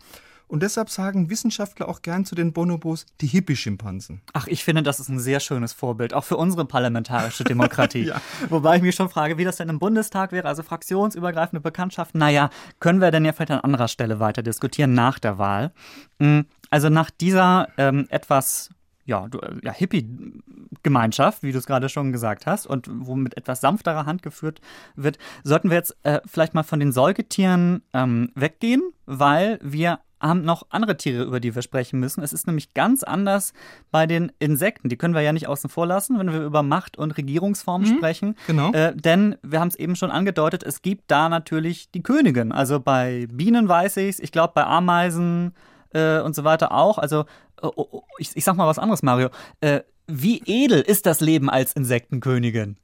Und 0.48 0.62
deshalb 0.62 0.90
sagen 0.90 1.30
Wissenschaftler 1.30 1.88
auch 1.88 2.02
gern 2.02 2.24
zu 2.24 2.34
den 2.34 2.52
Bonobos 2.52 3.06
die 3.20 3.26
Hippie-Schimpansen. 3.26 4.22
Ach, 4.32 4.46
ich 4.46 4.64
finde, 4.64 4.82
das 4.82 4.98
ist 4.98 5.08
ein 5.08 5.20
sehr 5.20 5.40
schönes 5.40 5.72
Vorbild, 5.72 6.14
auch 6.14 6.24
für 6.24 6.36
unsere 6.36 6.64
parlamentarische 6.64 7.44
Demokratie. 7.52 8.04
Ja. 8.04 8.20
Wobei 8.48 8.76
ich 8.76 8.82
mich 8.82 8.94
schon 8.94 9.10
frage, 9.10 9.38
wie 9.38 9.44
das 9.44 9.56
denn 9.56 9.68
im 9.68 9.78
Bundestag 9.78 10.32
wäre, 10.32 10.48
also 10.48 10.62
fraktionsübergreifende 10.62 11.60
Bekanntschaft. 11.60 12.14
Naja, 12.14 12.50
können 12.80 13.00
wir 13.00 13.10
denn 13.10 13.24
ja 13.24 13.32
vielleicht 13.32 13.50
an 13.50 13.60
anderer 13.60 13.88
Stelle 13.88 14.20
weiter 14.20 14.42
diskutieren 14.42 14.94
nach 14.94 15.18
der 15.18 15.38
Wahl. 15.38 15.72
Mm, 16.18 16.40
Also 16.70 16.88
nach 16.88 17.10
dieser 17.10 17.68
ähm, 17.76 18.06
etwas 18.08 18.70
ja, 19.04 19.26
äh, 19.26 19.54
ja, 19.62 19.72
Hippie-Gemeinschaft, 19.72 21.42
wie 21.42 21.52
du 21.52 21.58
es 21.58 21.66
gerade 21.66 21.88
schon 21.88 22.12
gesagt 22.12 22.46
hast, 22.46 22.66
und 22.66 22.88
wo 22.90 23.16
mit 23.16 23.36
etwas 23.36 23.60
sanfterer 23.60 24.06
Hand 24.06 24.22
geführt 24.22 24.60
wird, 24.96 25.18
sollten 25.44 25.70
wir 25.70 25.76
jetzt 25.76 25.96
äh, 26.02 26.20
vielleicht 26.26 26.54
mal 26.54 26.62
von 26.62 26.78
den 26.78 26.92
Säugetieren 26.92 27.82
ähm, 27.94 28.30
weggehen, 28.34 28.82
weil 29.06 29.58
wir 29.62 30.00
haben 30.20 30.42
noch 30.42 30.66
andere 30.70 30.96
Tiere, 30.96 31.24
über 31.24 31.40
die 31.40 31.54
wir 31.54 31.62
sprechen 31.62 32.00
müssen. 32.00 32.22
Es 32.22 32.32
ist 32.32 32.46
nämlich 32.46 32.74
ganz 32.74 33.02
anders 33.02 33.52
bei 33.90 34.06
den 34.06 34.32
Insekten. 34.38 34.88
Die 34.88 34.96
können 34.96 35.14
wir 35.14 35.22
ja 35.22 35.32
nicht 35.32 35.48
außen 35.48 35.70
vor 35.70 35.86
lassen, 35.86 36.18
wenn 36.18 36.32
wir 36.32 36.42
über 36.42 36.62
Macht 36.62 36.98
und 36.98 37.16
Regierungsform 37.16 37.84
sprechen. 37.86 38.34
genau. 38.46 38.72
Äh, 38.72 38.94
denn 38.96 39.36
wir 39.42 39.60
haben 39.60 39.68
es 39.68 39.76
eben 39.76 39.96
schon 39.96 40.10
angedeutet, 40.10 40.62
es 40.62 40.82
gibt 40.82 41.10
da 41.10 41.28
natürlich 41.28 41.90
die 41.90 42.02
Königin. 42.02 42.52
Also 42.52 42.80
bei 42.80 43.26
Bienen 43.30 43.68
weiß 43.68 43.98
ich 43.98 44.08
es, 44.08 44.20
ich 44.20 44.32
glaube 44.32 44.52
bei 44.54 44.64
Ameisen 44.64 45.54
äh, 45.92 46.20
und 46.20 46.34
so 46.34 46.44
weiter 46.44 46.72
auch. 46.72 46.98
Also 46.98 47.24
oh, 47.62 47.70
oh, 47.76 47.88
oh, 47.90 48.02
ich, 48.18 48.30
ich 48.34 48.44
sag 48.44 48.56
mal 48.56 48.66
was 48.66 48.78
anderes, 48.78 49.02
Mario. 49.02 49.28
Äh, 49.60 49.80
wie 50.06 50.42
edel 50.46 50.80
ist 50.80 51.06
das 51.06 51.20
Leben 51.20 51.50
als 51.50 51.74
Insektenkönigin? 51.74 52.76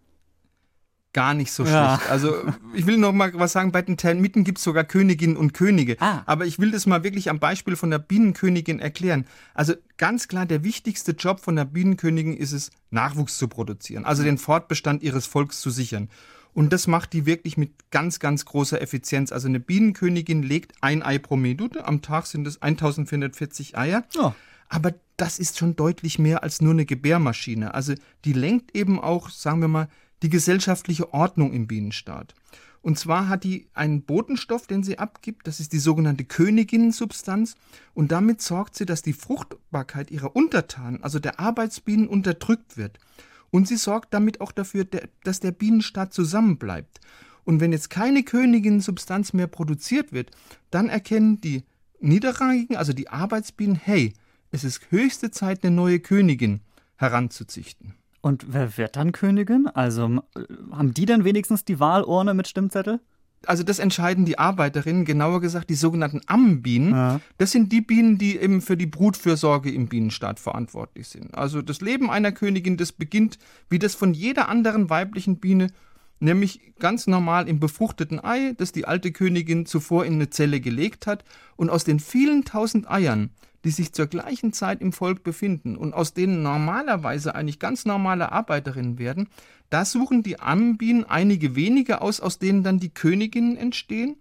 Gar 1.14 1.32
nicht 1.32 1.52
so 1.52 1.64
Ja. 1.64 1.96
schlecht. 1.96 2.10
Also 2.10 2.34
ich 2.74 2.86
will 2.86 2.98
noch 2.98 3.12
mal 3.12 3.32
was 3.34 3.52
sagen, 3.52 3.72
bei 3.72 3.80
den 3.82 3.96
Termiten 3.96 4.44
gibt 4.44 4.58
es 4.58 4.64
sogar 4.64 4.84
Königinnen 4.84 5.36
und 5.36 5.54
Könige. 5.54 5.96
Ah. 6.00 6.22
Aber 6.26 6.44
ich 6.44 6.58
will 6.58 6.72
das 6.72 6.84
mal 6.86 7.04
wirklich 7.04 7.30
am 7.30 7.38
Beispiel 7.38 7.76
von 7.76 7.90
der 7.90 8.00
Bienenkönigin 8.00 8.80
erklären. 8.80 9.24
Also 9.54 9.74
ganz 9.96 10.28
klar, 10.28 10.44
der 10.44 10.64
wichtigste 10.64 11.12
Job 11.12 11.40
von 11.40 11.54
der 11.56 11.64
Bienenkönigin 11.66 12.36
ist 12.36 12.50
es, 12.52 12.70
Nachwuchs 12.90 13.38
zu 13.38 13.48
produzieren, 13.48 14.04
also 14.04 14.22
den 14.24 14.38
Fortbestand 14.38 15.02
ihres 15.02 15.26
Volks 15.26 15.60
zu 15.60 15.70
sichern. 15.70 16.10
Und 16.52 16.72
das 16.72 16.86
macht 16.88 17.12
die 17.12 17.26
wirklich 17.26 17.56
mit 17.56 17.90
ganz, 17.90 18.18
ganz 18.18 18.44
großer 18.44 18.80
Effizienz. 18.82 19.32
Also 19.32 19.48
eine 19.48 19.58
Bienenkönigin 19.60 20.42
legt 20.42 20.72
ein 20.80 21.02
Ei 21.02 21.18
pro 21.18 21.36
Minute. 21.36 21.86
Am 21.86 22.02
Tag 22.02 22.26
sind 22.26 22.46
es 22.46 22.60
1440 22.60 23.76
Eier. 23.78 24.04
Ja. 24.14 24.34
Aber 24.68 24.94
das 25.16 25.38
ist 25.38 25.58
schon 25.58 25.76
deutlich 25.76 26.18
mehr 26.18 26.42
als 26.42 26.60
nur 26.60 26.72
eine 26.72 26.86
Gebärmaschine. 26.86 27.74
Also 27.74 27.94
die 28.24 28.32
lenkt 28.32 28.76
eben 28.76 29.00
auch, 29.00 29.30
sagen 29.30 29.60
wir 29.60 29.68
mal, 29.68 29.88
die 30.24 30.30
gesellschaftliche 30.30 31.12
Ordnung 31.12 31.52
im 31.52 31.66
Bienenstaat. 31.66 32.34
Und 32.80 32.98
zwar 32.98 33.28
hat 33.28 33.44
die 33.44 33.68
einen 33.74 34.02
Botenstoff, 34.02 34.66
den 34.66 34.82
sie 34.82 34.98
abgibt, 34.98 35.46
das 35.46 35.60
ist 35.60 35.72
die 35.74 35.78
sogenannte 35.78 36.24
Königinnensubstanz. 36.24 37.56
Und 37.92 38.10
damit 38.10 38.40
sorgt 38.40 38.74
sie, 38.74 38.86
dass 38.86 39.02
die 39.02 39.12
Fruchtbarkeit 39.12 40.10
ihrer 40.10 40.34
Untertanen, 40.34 41.02
also 41.02 41.18
der 41.18 41.40
Arbeitsbienen, 41.40 42.08
unterdrückt 42.08 42.78
wird. 42.78 42.98
Und 43.50 43.68
sie 43.68 43.76
sorgt 43.76 44.12
damit 44.14 44.40
auch 44.40 44.50
dafür, 44.50 44.86
dass 45.24 45.40
der 45.40 45.52
Bienenstaat 45.52 46.12
zusammenbleibt. 46.12 47.00
Und 47.44 47.60
wenn 47.60 47.72
jetzt 47.72 47.90
keine 47.90 48.22
Königinnensubstanz 48.22 49.34
mehr 49.34 49.46
produziert 49.46 50.12
wird, 50.12 50.30
dann 50.70 50.88
erkennen 50.88 51.40
die 51.40 51.64
Niederrangigen, 52.00 52.76
also 52.76 52.94
die 52.94 53.10
Arbeitsbienen, 53.10 53.76
hey, 53.76 54.14
es 54.50 54.64
ist 54.64 54.90
höchste 54.90 55.30
Zeit, 55.30 55.64
eine 55.64 55.74
neue 55.74 56.00
Königin 56.00 56.60
heranzuzüchten. 56.96 57.94
Und 58.24 58.46
wer 58.48 58.78
wird 58.78 58.96
dann 58.96 59.12
Königin? 59.12 59.66
Also 59.66 60.22
haben 60.70 60.94
die 60.94 61.04
denn 61.04 61.24
wenigstens 61.24 61.66
die 61.66 61.78
Wahlurne 61.78 62.32
mit 62.32 62.48
Stimmzettel? 62.48 63.00
Also 63.44 63.64
das 63.64 63.78
entscheiden 63.78 64.24
die 64.24 64.38
Arbeiterinnen, 64.38 65.04
genauer 65.04 65.42
gesagt 65.42 65.68
die 65.68 65.74
sogenannten 65.74 66.22
Ammenbienen. 66.26 66.92
Ja. 66.92 67.20
Das 67.36 67.50
sind 67.50 67.70
die 67.70 67.82
Bienen, 67.82 68.16
die 68.16 68.38
eben 68.38 68.62
für 68.62 68.78
die 68.78 68.86
Brutfürsorge 68.86 69.70
im 69.70 69.88
Bienenstaat 69.88 70.40
verantwortlich 70.40 71.08
sind. 71.08 71.34
Also 71.34 71.60
das 71.60 71.82
Leben 71.82 72.08
einer 72.08 72.32
Königin, 72.32 72.78
das 72.78 72.92
beginnt 72.92 73.38
wie 73.68 73.78
das 73.78 73.94
von 73.94 74.14
jeder 74.14 74.48
anderen 74.48 74.88
weiblichen 74.88 75.38
Biene, 75.38 75.66
nämlich 76.18 76.72
ganz 76.78 77.06
normal 77.06 77.46
im 77.46 77.60
befruchteten 77.60 78.24
Ei, 78.24 78.54
das 78.56 78.72
die 78.72 78.86
alte 78.86 79.12
Königin 79.12 79.66
zuvor 79.66 80.06
in 80.06 80.14
eine 80.14 80.30
Zelle 80.30 80.62
gelegt 80.62 81.06
hat. 81.06 81.24
Und 81.56 81.68
aus 81.68 81.84
den 81.84 82.00
vielen 82.00 82.46
tausend 82.46 82.90
Eiern, 82.90 83.32
die 83.64 83.70
sich 83.70 83.92
zur 83.92 84.06
gleichen 84.06 84.52
Zeit 84.52 84.80
im 84.80 84.92
Volk 84.92 85.24
befinden 85.24 85.76
und 85.76 85.94
aus 85.94 86.12
denen 86.12 86.42
normalerweise 86.42 87.34
eigentlich 87.34 87.58
ganz 87.58 87.84
normale 87.86 88.30
Arbeiterinnen 88.30 88.98
werden, 88.98 89.28
da 89.70 89.84
suchen 89.84 90.22
die 90.22 90.38
Ammenbienen 90.38 91.04
einige 91.04 91.56
wenige 91.56 92.02
aus, 92.02 92.20
aus 92.20 92.38
denen 92.38 92.62
dann 92.62 92.78
die 92.78 92.90
Königinnen 92.90 93.56
entstehen. 93.56 94.16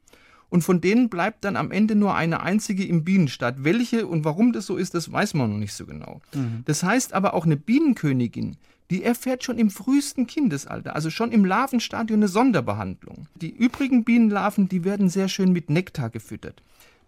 Und 0.49 0.61
von 0.63 0.81
denen 0.81 1.09
bleibt 1.09 1.45
dann 1.45 1.55
am 1.55 1.71
Ende 1.71 1.95
nur 1.95 2.13
eine 2.13 2.41
einzige 2.41 2.85
im 2.85 3.03
Bienenstaat. 3.03 3.63
Welche 3.63 4.05
und 4.05 4.23
warum 4.23 4.53
das 4.53 4.67
so 4.67 4.77
ist, 4.77 4.93
das 4.93 5.11
weiß 5.11 5.33
man 5.33 5.51
noch 5.51 5.57
nicht 5.57 5.73
so 5.73 5.87
genau. 5.87 6.21
Das 6.65 6.83
heißt 6.83 7.13
aber 7.13 7.33
auch 7.33 7.45
eine 7.45 7.57
Bienenkönigin, 7.57 8.57
die 8.91 9.03
erfährt 9.03 9.43
schon 9.43 9.57
im 9.57 9.71
frühesten 9.71 10.27
Kindesalter, 10.27 10.95
also 10.95 11.09
schon 11.09 11.31
im 11.31 11.43
Larvenstadium 11.43 12.19
eine 12.19 12.27
Sonderbehandlung. 12.27 13.27
Die 13.41 13.49
übrigen 13.49 14.03
Bienenlarven, 14.03 14.69
die 14.69 14.83
werden 14.83 15.09
sehr 15.09 15.27
schön 15.27 15.53
mit 15.53 15.71
Nektar 15.71 16.11
gefüttert. 16.11 16.61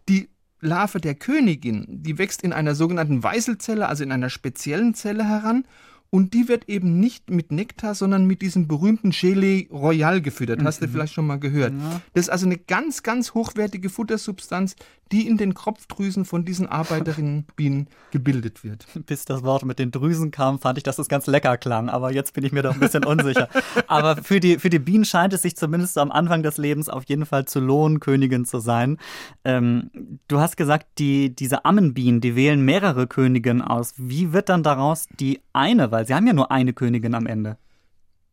Die 0.09 0.29
Larve 0.61 0.99
der 0.99 1.15
Königin, 1.15 1.85
die 1.87 2.17
wächst 2.17 2.41
in 2.41 2.53
einer 2.53 2.75
sogenannten 2.75 3.21
Weißelzelle, 3.21 3.87
also 3.87 4.03
in 4.03 4.11
einer 4.11 4.29
speziellen 4.29 4.93
Zelle 4.93 5.27
heran. 5.27 5.65
Und 6.09 6.33
die 6.33 6.47
wird 6.47 6.69
eben 6.69 6.99
nicht 6.99 7.29
mit 7.29 7.51
Nektar, 7.51 7.93
sondern 7.93 8.25
mit 8.25 8.41
diesem 8.41 8.67
berühmten 8.67 9.11
Gelee 9.11 9.67
Royal 9.71 10.21
gefüttert. 10.21 10.63
Hast 10.63 10.81
du 10.81 10.87
vielleicht 10.87 11.13
schon 11.13 11.27
mal 11.27 11.39
gehört. 11.39 11.73
Das 12.13 12.25
ist 12.25 12.29
also 12.29 12.45
eine 12.45 12.57
ganz, 12.57 13.03
ganz 13.03 13.33
hochwertige 13.33 13.89
Futtersubstanz, 13.89 14.75
die 15.11 15.27
in 15.27 15.37
den 15.37 15.53
Kropfdrüsen 15.53 16.25
von 16.25 16.45
diesen 16.45 16.67
Arbeiterinnenbienen 16.67 17.87
gebildet 18.11 18.63
wird. 18.63 18.87
Bis 19.05 19.25
das 19.25 19.43
Wort 19.43 19.63
mit 19.63 19.77
den 19.77 19.91
Drüsen 19.91 20.31
kam, 20.31 20.59
fand 20.59 20.77
ich, 20.77 20.83
dass 20.83 20.97
es 20.97 21.07
ganz 21.07 21.27
lecker 21.27 21.57
klang. 21.57 21.89
Aber 21.89 22.11
jetzt 22.11 22.33
bin 22.33 22.43
ich 22.43 22.51
mir 22.51 22.63
doch 22.63 22.73
ein 22.73 22.79
bisschen 22.79 23.05
unsicher. 23.05 23.47
Aber 23.87 24.17
für 24.17 24.39
die, 24.39 24.57
für 24.57 24.69
die 24.69 24.79
Bienen 24.79 25.05
scheint 25.05 25.33
es 25.33 25.43
sich 25.43 25.55
zumindest 25.55 25.97
am 25.97 26.11
Anfang 26.11 26.41
des 26.41 26.57
Lebens 26.57 26.89
auf 26.89 27.03
jeden 27.05 27.25
Fall 27.25 27.45
zu 27.45 27.59
lohnen, 27.59 27.99
Königin 27.99 28.45
zu 28.45 28.59
sein. 28.59 28.97
Ähm, 29.43 29.91
du 30.27 30.39
hast 30.39 30.57
gesagt, 30.57 30.87
die, 30.97 31.35
diese 31.35 31.65
Ammenbienen, 31.65 32.19
die 32.19 32.35
wählen 32.35 32.63
mehrere 32.63 33.05
Königinnen 33.05 33.61
aus. 33.61 33.93
Wie 33.97 34.33
wird 34.33 34.49
dann 34.49 34.63
daraus 34.63 35.07
die 35.19 35.39
eine? 35.53 35.91
Weil 35.91 36.04
sie 36.05 36.13
haben 36.13 36.27
ja 36.27 36.33
nur 36.33 36.51
eine 36.51 36.73
Königin 36.73 37.15
am 37.15 37.27
Ende. 37.27 37.57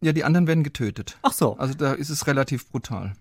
Ja, 0.00 0.12
die 0.12 0.24
anderen 0.24 0.46
werden 0.46 0.64
getötet. 0.64 1.16
Ach 1.22 1.32
so. 1.32 1.56
Also 1.58 1.74
da 1.74 1.92
ist 1.92 2.10
es 2.10 2.26
relativ 2.26 2.68
brutal. 2.68 3.12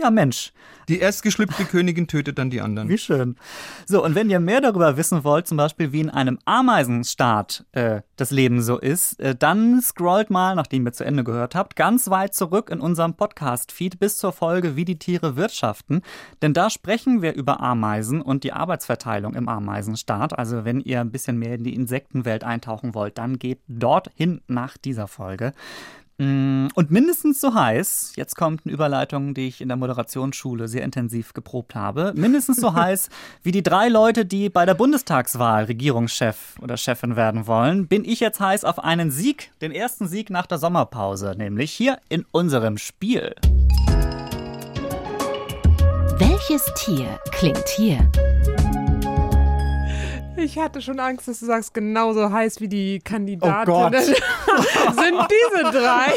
Ja, 0.00 0.12
Mensch. 0.12 0.52
Die 0.88 1.00
erstgeschlüpfte 1.00 1.64
Königin 1.64 2.06
tötet 2.06 2.38
dann 2.38 2.50
die 2.50 2.60
anderen. 2.60 2.88
Wie 2.88 2.98
schön. 2.98 3.34
So, 3.84 4.04
und 4.04 4.14
wenn 4.14 4.30
ihr 4.30 4.38
mehr 4.38 4.60
darüber 4.60 4.96
wissen 4.96 5.24
wollt, 5.24 5.48
zum 5.48 5.56
Beispiel 5.56 5.92
wie 5.92 6.00
in 6.00 6.08
einem 6.08 6.38
Ameisenstaat 6.44 7.66
äh, 7.72 8.02
das 8.14 8.30
Leben 8.30 8.62
so 8.62 8.78
ist, 8.78 9.18
äh, 9.18 9.34
dann 9.34 9.82
scrollt 9.82 10.30
mal, 10.30 10.54
nachdem 10.54 10.86
ihr 10.86 10.92
zu 10.92 11.04
Ende 11.04 11.24
gehört 11.24 11.56
habt, 11.56 11.74
ganz 11.74 12.10
weit 12.10 12.32
zurück 12.32 12.70
in 12.70 12.78
unserem 12.78 13.14
Podcast-Feed 13.14 13.98
bis 13.98 14.18
zur 14.18 14.32
Folge 14.32 14.76
Wie 14.76 14.84
die 14.84 15.00
Tiere 15.00 15.34
wirtschaften. 15.34 16.02
Denn 16.42 16.54
da 16.54 16.70
sprechen 16.70 17.20
wir 17.20 17.34
über 17.34 17.60
Ameisen 17.60 18.22
und 18.22 18.44
die 18.44 18.52
Arbeitsverteilung 18.52 19.34
im 19.34 19.48
Ameisenstaat. 19.48 20.38
Also 20.38 20.64
wenn 20.64 20.80
ihr 20.80 21.00
ein 21.00 21.10
bisschen 21.10 21.38
mehr 21.38 21.56
in 21.56 21.64
die 21.64 21.74
Insektenwelt 21.74 22.44
eintauchen 22.44 22.94
wollt, 22.94 23.18
dann 23.18 23.40
geht 23.40 23.58
dorthin 23.66 24.42
nach 24.46 24.76
dieser 24.78 25.08
Folge. 25.08 25.54
Mm, 26.20 26.66
Und 26.74 26.90
mindestens 26.90 27.40
so 27.40 27.54
heiß, 27.54 28.14
jetzt 28.16 28.34
kommt 28.34 28.62
eine 28.64 28.74
Überleitung, 28.74 29.34
die 29.34 29.46
ich 29.46 29.60
in 29.60 29.68
der 29.68 29.76
Moderationsschule 29.76 30.66
sehr 30.66 30.82
intensiv 30.82 31.32
geprobt 31.32 31.76
habe, 31.76 32.12
mindestens 32.16 32.56
so 32.60 32.74
heiß 32.74 33.08
wie 33.44 33.52
die 33.52 33.62
drei 33.62 33.88
Leute, 33.88 34.24
die 34.24 34.48
bei 34.48 34.66
der 34.66 34.74
Bundestagswahl 34.74 35.64
Regierungschef 35.64 36.56
oder 36.60 36.76
Chefin 36.76 37.14
werden 37.14 37.46
wollen, 37.46 37.86
bin 37.86 38.04
ich 38.04 38.18
jetzt 38.18 38.40
heiß 38.40 38.64
auf 38.64 38.80
einen 38.82 39.12
Sieg, 39.12 39.52
den 39.60 39.70
ersten 39.70 40.08
Sieg 40.08 40.28
nach 40.28 40.46
der 40.46 40.58
Sommerpause, 40.58 41.34
nämlich 41.38 41.70
hier 41.70 41.98
in 42.08 42.24
unserem 42.32 42.78
Spiel. 42.78 43.36
Welches 46.18 46.64
Tier 46.74 47.20
klingt 47.30 47.68
hier? 47.76 48.10
Ich 50.40 50.56
hatte 50.56 50.80
schon 50.80 51.00
Angst, 51.00 51.26
dass 51.26 51.40
du 51.40 51.46
sagst, 51.46 51.74
genauso 51.74 52.30
heiß 52.32 52.60
wie 52.60 52.68
die 52.68 53.00
Oh 53.00 53.08
Kandidatinnen 53.08 53.92
sind 54.04 54.16
diese 55.30 55.70
drei. 55.72 56.12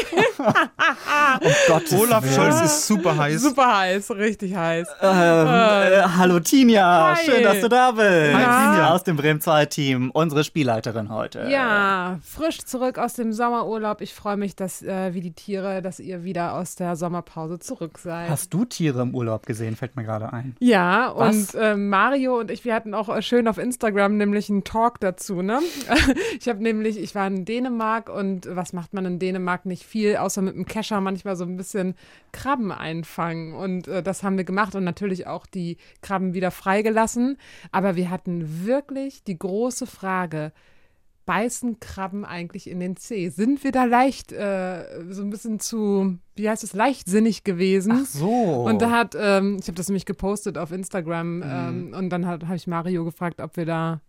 Gottes 1.66 1.92
Olaf 1.92 2.22
Willen. 2.22 2.34
Scholz 2.34 2.60
ist 2.62 2.86
super 2.86 3.16
heiß. 3.16 3.42
Super 3.42 3.78
heiß, 3.78 4.10
richtig 4.12 4.54
heiß. 4.54 4.86
Ähm, 5.00 5.10
äh, 5.10 6.02
hallo 6.16 6.38
Tinja, 6.40 7.16
Hi. 7.16 7.24
schön, 7.24 7.42
dass 7.42 7.60
du 7.60 7.68
da 7.68 7.90
bist. 7.90 8.04
Hi, 8.34 8.42
Tinja 8.72 8.90
aus 8.94 9.02
dem 9.02 9.16
Bremen 9.16 9.40
2 9.40 9.66
Team, 9.66 10.10
unsere 10.12 10.44
Spielleiterin 10.44 11.10
heute. 11.10 11.48
Ja, 11.50 12.18
frisch 12.22 12.58
zurück 12.64 12.98
aus 12.98 13.14
dem 13.14 13.32
Sommerurlaub. 13.32 14.00
Ich 14.00 14.14
freue 14.14 14.36
mich, 14.36 14.54
dass 14.54 14.82
äh, 14.82 15.14
wie 15.14 15.20
die 15.20 15.32
Tiere, 15.32 15.82
dass 15.82 15.98
ihr 15.98 16.22
wieder 16.22 16.54
aus 16.54 16.76
der 16.76 16.94
Sommerpause 16.96 17.58
zurück 17.58 17.98
seid. 17.98 18.28
Hast 18.30 18.54
du 18.54 18.64
Tiere 18.64 19.02
im 19.02 19.14
Urlaub 19.14 19.46
gesehen, 19.46 19.74
fällt 19.74 19.96
mir 19.96 20.04
gerade 20.04 20.32
ein. 20.32 20.56
Ja, 20.60 21.12
Was? 21.16 21.54
und 21.54 21.60
äh, 21.60 21.74
Mario 21.76 22.38
und 22.38 22.50
ich, 22.52 22.64
wir 22.64 22.74
hatten 22.74 22.94
auch 22.94 23.08
äh, 23.08 23.20
schön 23.20 23.48
auf 23.48 23.58
Instagram 23.58 24.11
nämlich 24.16 24.50
einen 24.50 24.64
Talk 24.64 25.00
dazu, 25.00 25.42
ne? 25.42 25.60
Ich 26.38 26.48
habe 26.48 26.62
nämlich, 26.62 26.98
ich 26.98 27.14
war 27.14 27.26
in 27.26 27.44
Dänemark 27.44 28.08
und 28.08 28.48
was 28.50 28.72
macht 28.72 28.94
man 28.94 29.04
in 29.04 29.18
Dänemark 29.18 29.66
nicht 29.66 29.84
viel, 29.84 30.16
außer 30.16 30.42
mit 30.42 30.54
dem 30.54 30.66
Kescher 30.66 31.00
manchmal 31.00 31.36
so 31.36 31.44
ein 31.44 31.56
bisschen 31.56 31.94
Krabben 32.32 32.72
einfangen. 32.72 33.54
Und 33.54 33.88
äh, 33.88 34.02
das 34.02 34.22
haben 34.22 34.36
wir 34.36 34.44
gemacht 34.44 34.74
und 34.74 34.84
natürlich 34.84 35.26
auch 35.26 35.46
die 35.46 35.76
Krabben 36.00 36.34
wieder 36.34 36.50
freigelassen. 36.50 37.38
Aber 37.70 37.96
wir 37.96 38.10
hatten 38.10 38.66
wirklich 38.66 39.22
die 39.24 39.38
große 39.38 39.86
Frage, 39.86 40.52
beißen 41.24 41.80
Krabben 41.80 42.24
eigentlich 42.24 42.68
in 42.68 42.80
den 42.80 42.96
Zeh? 42.96 43.28
Sind 43.28 43.62
wir 43.64 43.72
da 43.72 43.84
leicht, 43.84 44.32
äh, 44.32 44.84
so 45.10 45.22
ein 45.22 45.30
bisschen 45.30 45.60
zu, 45.60 46.18
wie 46.36 46.48
heißt 46.48 46.64
es, 46.64 46.72
leichtsinnig 46.72 47.44
gewesen? 47.44 47.92
Ach 48.02 48.06
so. 48.06 48.28
Und 48.64 48.82
da 48.82 48.90
hat, 48.90 49.14
ähm, 49.18 49.58
ich 49.60 49.68
habe 49.68 49.76
das 49.76 49.88
nämlich 49.88 50.06
gepostet 50.06 50.58
auf 50.58 50.72
Instagram 50.72 51.36
Mhm. 51.36 51.42
ähm, 51.46 51.94
und 51.96 52.10
dann 52.10 52.26
habe 52.26 52.56
ich 52.56 52.66
Mario 52.66 53.04
gefragt, 53.04 53.40
ob 53.40 53.56
wir 53.56 53.66
da 53.66 53.92
ein 53.94 54.00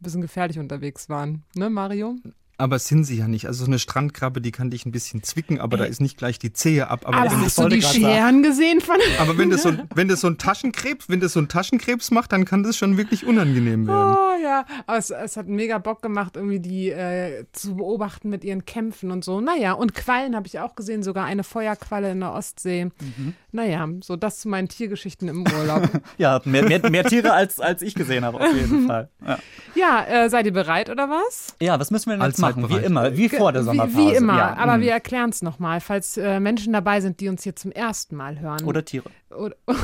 bisschen 0.00 0.20
gefährlich 0.22 0.58
unterwegs 0.58 1.08
waren. 1.08 1.44
Ne, 1.54 1.70
Mario? 1.70 2.16
Aber 2.58 2.78
sind 2.78 3.04
sie 3.04 3.16
ja 3.16 3.26
nicht. 3.28 3.46
Also 3.46 3.64
so 3.64 3.70
eine 3.70 3.78
Strandkrabbe, 3.78 4.40
die 4.40 4.52
kann 4.52 4.70
dich 4.70 4.86
ein 4.86 4.92
bisschen 4.92 5.22
zwicken, 5.22 5.58
aber 5.58 5.76
da 5.76 5.84
ist 5.84 6.00
nicht 6.00 6.16
gleich 6.16 6.38
die 6.38 6.52
Zehe 6.52 6.88
ab. 6.88 7.00
Aber, 7.06 7.16
Aber 7.16 7.30
wenn, 7.32 7.40
hast 7.40 7.58
du 7.58 7.66
die. 7.68 7.82
Scheren 7.82 8.42
gesehen 8.42 8.80
von. 8.80 8.96
aber 9.18 9.36
wenn, 9.36 9.50
das 9.50 9.62
so, 9.62 9.70
ein- 9.70 9.88
wenn 9.94 10.06
das 10.08 10.20
so 10.20 10.28
ein 10.28 10.38
Taschenkrebs, 10.38 11.08
wenn 11.08 11.18
das 11.20 11.32
so 11.32 11.40
ein 11.40 11.48
Taschenkrebs 11.48 12.10
macht, 12.12 12.30
dann 12.32 12.44
kann 12.44 12.62
das 12.62 12.76
schon 12.76 12.96
wirklich 12.98 13.26
unangenehm 13.26 13.86
werden. 13.88 14.16
Oh 14.16 14.42
ja, 14.42 14.64
aber 14.86 14.98
es, 14.98 15.10
es 15.10 15.36
hat 15.36 15.48
mega 15.48 15.78
Bock 15.78 16.02
gemacht, 16.02 16.36
irgendwie 16.36 16.60
die 16.60 16.90
äh, 16.90 17.46
zu 17.52 17.74
beobachten 17.76 18.28
mit 18.28 18.44
ihren 18.44 18.64
Kämpfen 18.64 19.10
und 19.10 19.24
so. 19.24 19.40
Naja, 19.40 19.72
und 19.72 19.94
Quallen 19.94 20.36
habe 20.36 20.46
ich 20.46 20.60
auch 20.60 20.76
gesehen, 20.76 21.02
sogar 21.02 21.24
eine 21.24 21.42
Feuerqualle 21.44 22.12
in 22.12 22.20
der 22.20 22.32
Ostsee. 22.32 22.84
Mhm. 22.84 23.34
Naja, 23.50 23.88
so 24.02 24.14
das 24.16 24.40
zu 24.40 24.48
meinen 24.48 24.68
Tiergeschichten 24.68 25.28
im 25.28 25.44
Urlaub. 25.46 25.88
Ja, 26.18 26.40
mehr, 26.44 26.64
mehr, 26.64 26.90
mehr 26.90 27.04
Tiere 27.04 27.32
als, 27.32 27.58
als 27.58 27.80
ich 27.82 27.94
gesehen 27.94 28.24
habe, 28.24 28.38
auf 28.40 28.54
jeden 28.54 28.86
Fall. 28.86 29.08
Ja, 29.26 29.38
ja, 29.74 30.04
äh, 30.24 30.30
seid 30.30 30.46
ihr 30.46 30.52
bereit 30.52 30.90
oder 30.90 31.08
was? 31.08 31.54
ja 31.60 31.78
was 31.80 31.90
müssen 31.90 32.10
wir 32.10 32.16
denn 32.16 32.26
jetzt 32.26 32.34
Allzeit 32.36 32.41
machen? 32.42 32.68
Wie 32.68 32.76
immer, 32.84 33.16
wie 33.16 33.28
vor 33.28 33.52
der 33.52 33.62
Wie- 33.62 33.66
Sommerpause. 33.66 33.96
Wie 33.96 34.14
immer, 34.14 34.36
Ja, 34.36 34.56
aber 34.56 34.76
mm. 34.76 34.80
wir 34.82 34.92
erklären 34.92 35.30
es 35.30 35.40
nochmal, 35.42 35.80
falls 35.80 36.16
äh, 36.18 36.38
Menschen 36.40 36.72
dabei 36.72 37.00
sind, 37.00 37.20
die 37.20 37.28
uns 37.28 37.42
hier 37.42 37.56
zum 37.56 37.72
ersten 37.72 38.16
Mal 38.16 38.38
hören. 38.40 38.64
Oder 38.64 38.84
Tiere. 38.84 39.08
oder 39.34 39.56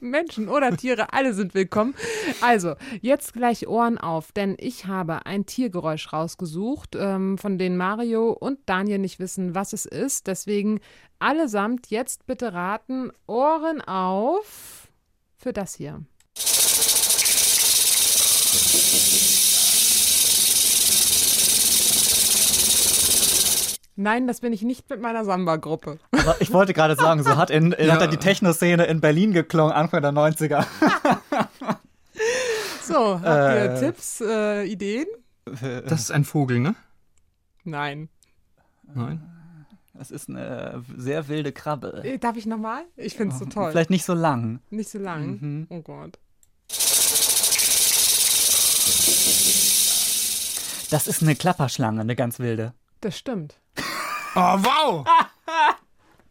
Menschen 0.00 0.48
oder 0.48 0.76
Tiere, 0.76 1.12
alle 1.12 1.32
sind 1.34 1.54
willkommen. 1.54 1.94
Also, 2.40 2.74
jetzt 3.00 3.32
gleich 3.32 3.68
Ohren 3.68 3.98
auf, 3.98 4.32
denn 4.32 4.56
ich 4.58 4.86
habe 4.86 5.26
ein 5.26 5.46
Tiergeräusch 5.46 6.12
rausgesucht, 6.12 6.96
ähm, 6.98 7.38
von 7.38 7.58
denen 7.58 7.76
Mario 7.76 8.30
und 8.32 8.58
Daniel 8.66 8.98
nicht 8.98 9.18
wissen, 9.20 9.54
was 9.54 9.72
es 9.72 9.86
ist. 9.86 10.26
Deswegen 10.26 10.80
allesamt 11.18 11.88
jetzt 11.90 12.26
bitte 12.26 12.52
raten, 12.52 13.10
Ohren 13.26 13.80
auf 13.80 14.88
für 15.36 15.52
das 15.52 15.74
hier. 15.74 16.02
Nein, 23.96 24.26
das 24.26 24.40
bin 24.40 24.52
ich 24.52 24.62
nicht 24.62 24.88
mit 24.90 25.00
meiner 25.00 25.24
Samba-Gruppe. 25.24 25.98
Ich 26.40 26.52
wollte 26.52 26.74
gerade 26.74 26.96
sagen, 26.96 27.22
so 27.22 27.36
hat, 27.36 27.50
in, 27.50 27.72
hat 27.72 28.00
er 28.02 28.08
die 28.08 28.18
Techno-Szene 28.18 28.84
in 28.84 29.00
Berlin 29.00 29.32
geklungen, 29.32 29.72
Anfang 29.72 30.02
der 30.02 30.12
90er. 30.12 30.66
So, 32.82 33.20
habt 33.20 33.24
ihr 33.24 33.72
Äh. 33.72 33.80
Tipps, 33.80 34.20
äh, 34.20 34.62
Ideen? 34.64 35.06
Das 35.44 36.00
ist 36.02 36.12
ein 36.12 36.24
Vogel, 36.24 36.60
ne? 36.60 36.76
Nein. 37.64 38.08
Nein. 38.94 39.20
Das 39.92 40.12
ist 40.12 40.28
eine 40.28 40.84
sehr 40.96 41.26
wilde 41.26 41.50
Krabbe. 41.50 42.02
Äh, 42.04 42.18
Darf 42.18 42.36
ich 42.36 42.46
nochmal? 42.46 42.84
Ich 42.96 43.14
finde 43.16 43.32
es 43.34 43.40
so 43.40 43.46
toll. 43.46 43.72
Vielleicht 43.72 43.90
nicht 43.90 44.04
so 44.04 44.14
lang. 44.14 44.60
Nicht 44.70 44.88
so 44.88 44.98
lang. 45.00 45.26
Mhm. 45.40 45.66
Oh 45.70 45.80
Gott. 45.82 46.16
Das 50.90 51.08
ist 51.08 51.22
eine 51.22 51.34
Klapperschlange, 51.34 52.00
eine 52.00 52.14
ganz 52.14 52.38
wilde. 52.38 52.72
Das 53.00 53.18
stimmt. 53.18 53.56
Oh, 54.36 54.58
wow! 54.62 55.04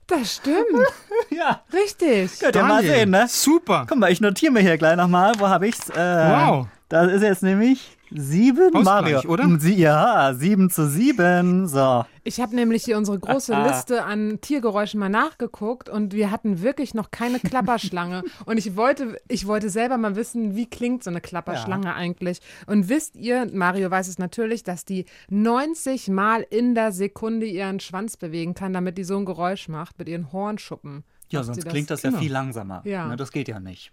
Das 0.07 0.35
stimmt. 0.35 0.65
Ja, 1.31 1.63
Richtig. 1.73 2.39
könnt 2.39 2.55
ihr 2.55 2.61
mal 2.61 2.75
Daniel, 2.83 2.93
sehen, 2.93 3.09
ne? 3.09 3.25
Super! 3.27 3.85
Guck 3.89 3.97
mal, 3.97 4.11
ich 4.11 4.21
notiere 4.21 4.51
mir 4.51 4.59
hier 4.59 4.77
gleich 4.77 4.95
nochmal. 4.95 5.33
Wo 5.39 5.47
habe 5.47 5.67
ich's? 5.67 5.89
Äh, 5.89 5.95
Wow. 5.95 6.67
Da 6.89 7.05
ist 7.05 7.23
jetzt 7.23 7.41
nämlich 7.41 7.97
sieben 8.11 8.71
Mario. 8.83 9.21
oder? 9.21 9.47
Sie, 9.59 9.75
ja, 9.75 10.33
sieben 10.33 10.69
zu 10.69 10.87
sieben. 10.89 11.67
So. 11.67 12.05
Ich 12.23 12.39
habe 12.39 12.55
nämlich 12.55 12.83
hier 12.83 12.97
unsere 12.97 13.19
große 13.19 13.53
Liste 13.63 14.03
an 14.03 14.39
Tiergeräuschen 14.41 14.99
mal 14.99 15.09
nachgeguckt 15.09 15.89
und 15.89 16.13
wir 16.13 16.31
hatten 16.31 16.61
wirklich 16.61 16.93
noch 16.93 17.11
keine 17.11 17.39
Klapperschlange. 17.39 18.23
und 18.45 18.57
ich 18.57 18.75
wollte, 18.75 19.19
ich 19.27 19.47
wollte 19.47 19.69
selber 19.69 19.97
mal 19.97 20.15
wissen, 20.15 20.55
wie 20.55 20.67
klingt 20.69 21.03
so 21.03 21.09
eine 21.09 21.21
Klapperschlange 21.21 21.93
eigentlich. 21.93 22.39
Und 22.67 22.89
wisst 22.89 23.15
ihr, 23.15 23.47
Mario 23.53 23.91
weiß 23.91 24.07
es 24.07 24.17
natürlich, 24.17 24.63
dass 24.63 24.85
die 24.85 25.05
90 25.29 26.07
Mal 26.09 26.41
in 26.49 26.75
der 26.75 26.91
Sekunde 26.91 27.45
ihren 27.45 27.79
Schwanz 27.79 28.17
bewegen 28.17 28.53
kann, 28.53 28.73
damit 28.73 28.97
die 28.97 29.03
so 29.03 29.17
ein 29.17 29.25
Geräusch 29.25 29.67
macht 29.67 29.99
mit 29.99 30.09
ihren 30.09 30.31
Hornschuppen. 30.31 31.03
Ja, 31.29 31.39
Macht 31.39 31.45
sonst 31.47 31.61
sie 31.63 31.67
klingt 31.69 31.89
das 31.89 32.03
ja 32.03 32.09
Genau. 32.11 32.21
viel 32.21 32.31
langsamer. 32.31 32.81
Ja. 32.85 33.07
Ne, 33.07 33.15
das 33.15 33.31
geht 33.31 33.47
ja 33.47 33.59
nicht. 33.59 33.91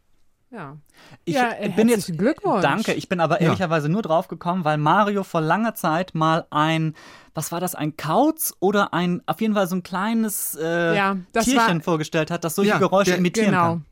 Ja. 0.53 0.77
Ich 1.25 1.35
Ja, 1.35 1.51
äh, 1.59 1.71
bin 1.71 1.89
jetzt 1.89 2.17
Glückwunsch. 2.19 2.61
Danke, 2.63 2.93
ich 2.93 3.09
bin 3.09 3.21
aber 3.21 3.41
Ja. 3.41 3.47
ehrlicherweise 3.47 3.89
nur 3.89 4.03
drauf 4.03 4.29
gekommen, 4.29 4.65
weil 4.67 4.77
Mario 4.77 5.25
vor 5.25 5.41
langer 5.41 5.75
Zeit 5.75 6.15
mal 6.15 6.47
ein, 6.51 6.95
was 7.35 7.51
war 7.53 7.61
das, 7.61 7.75
ein 7.75 7.97
Kauz 7.97 8.55
oder 8.61 8.93
ein, 8.93 9.23
auf 9.27 9.41
jeden 9.41 9.55
Fall 9.55 9.67
so 9.67 9.77
ein 9.77 9.83
kleines 9.83 10.55
äh, 10.61 10.95
Ja, 10.95 11.17
Tierchen 11.33 11.57
war- 11.79 11.81
vorgestellt 11.81 12.31
hat, 12.31 12.45
das 12.45 12.55
solche 12.55 12.73
Ja, 12.73 12.79
Geräusche 12.79 13.13
der- 13.13 13.19
imitieren 13.19 13.51
Genau. 13.53 13.63
kann. 13.63 13.87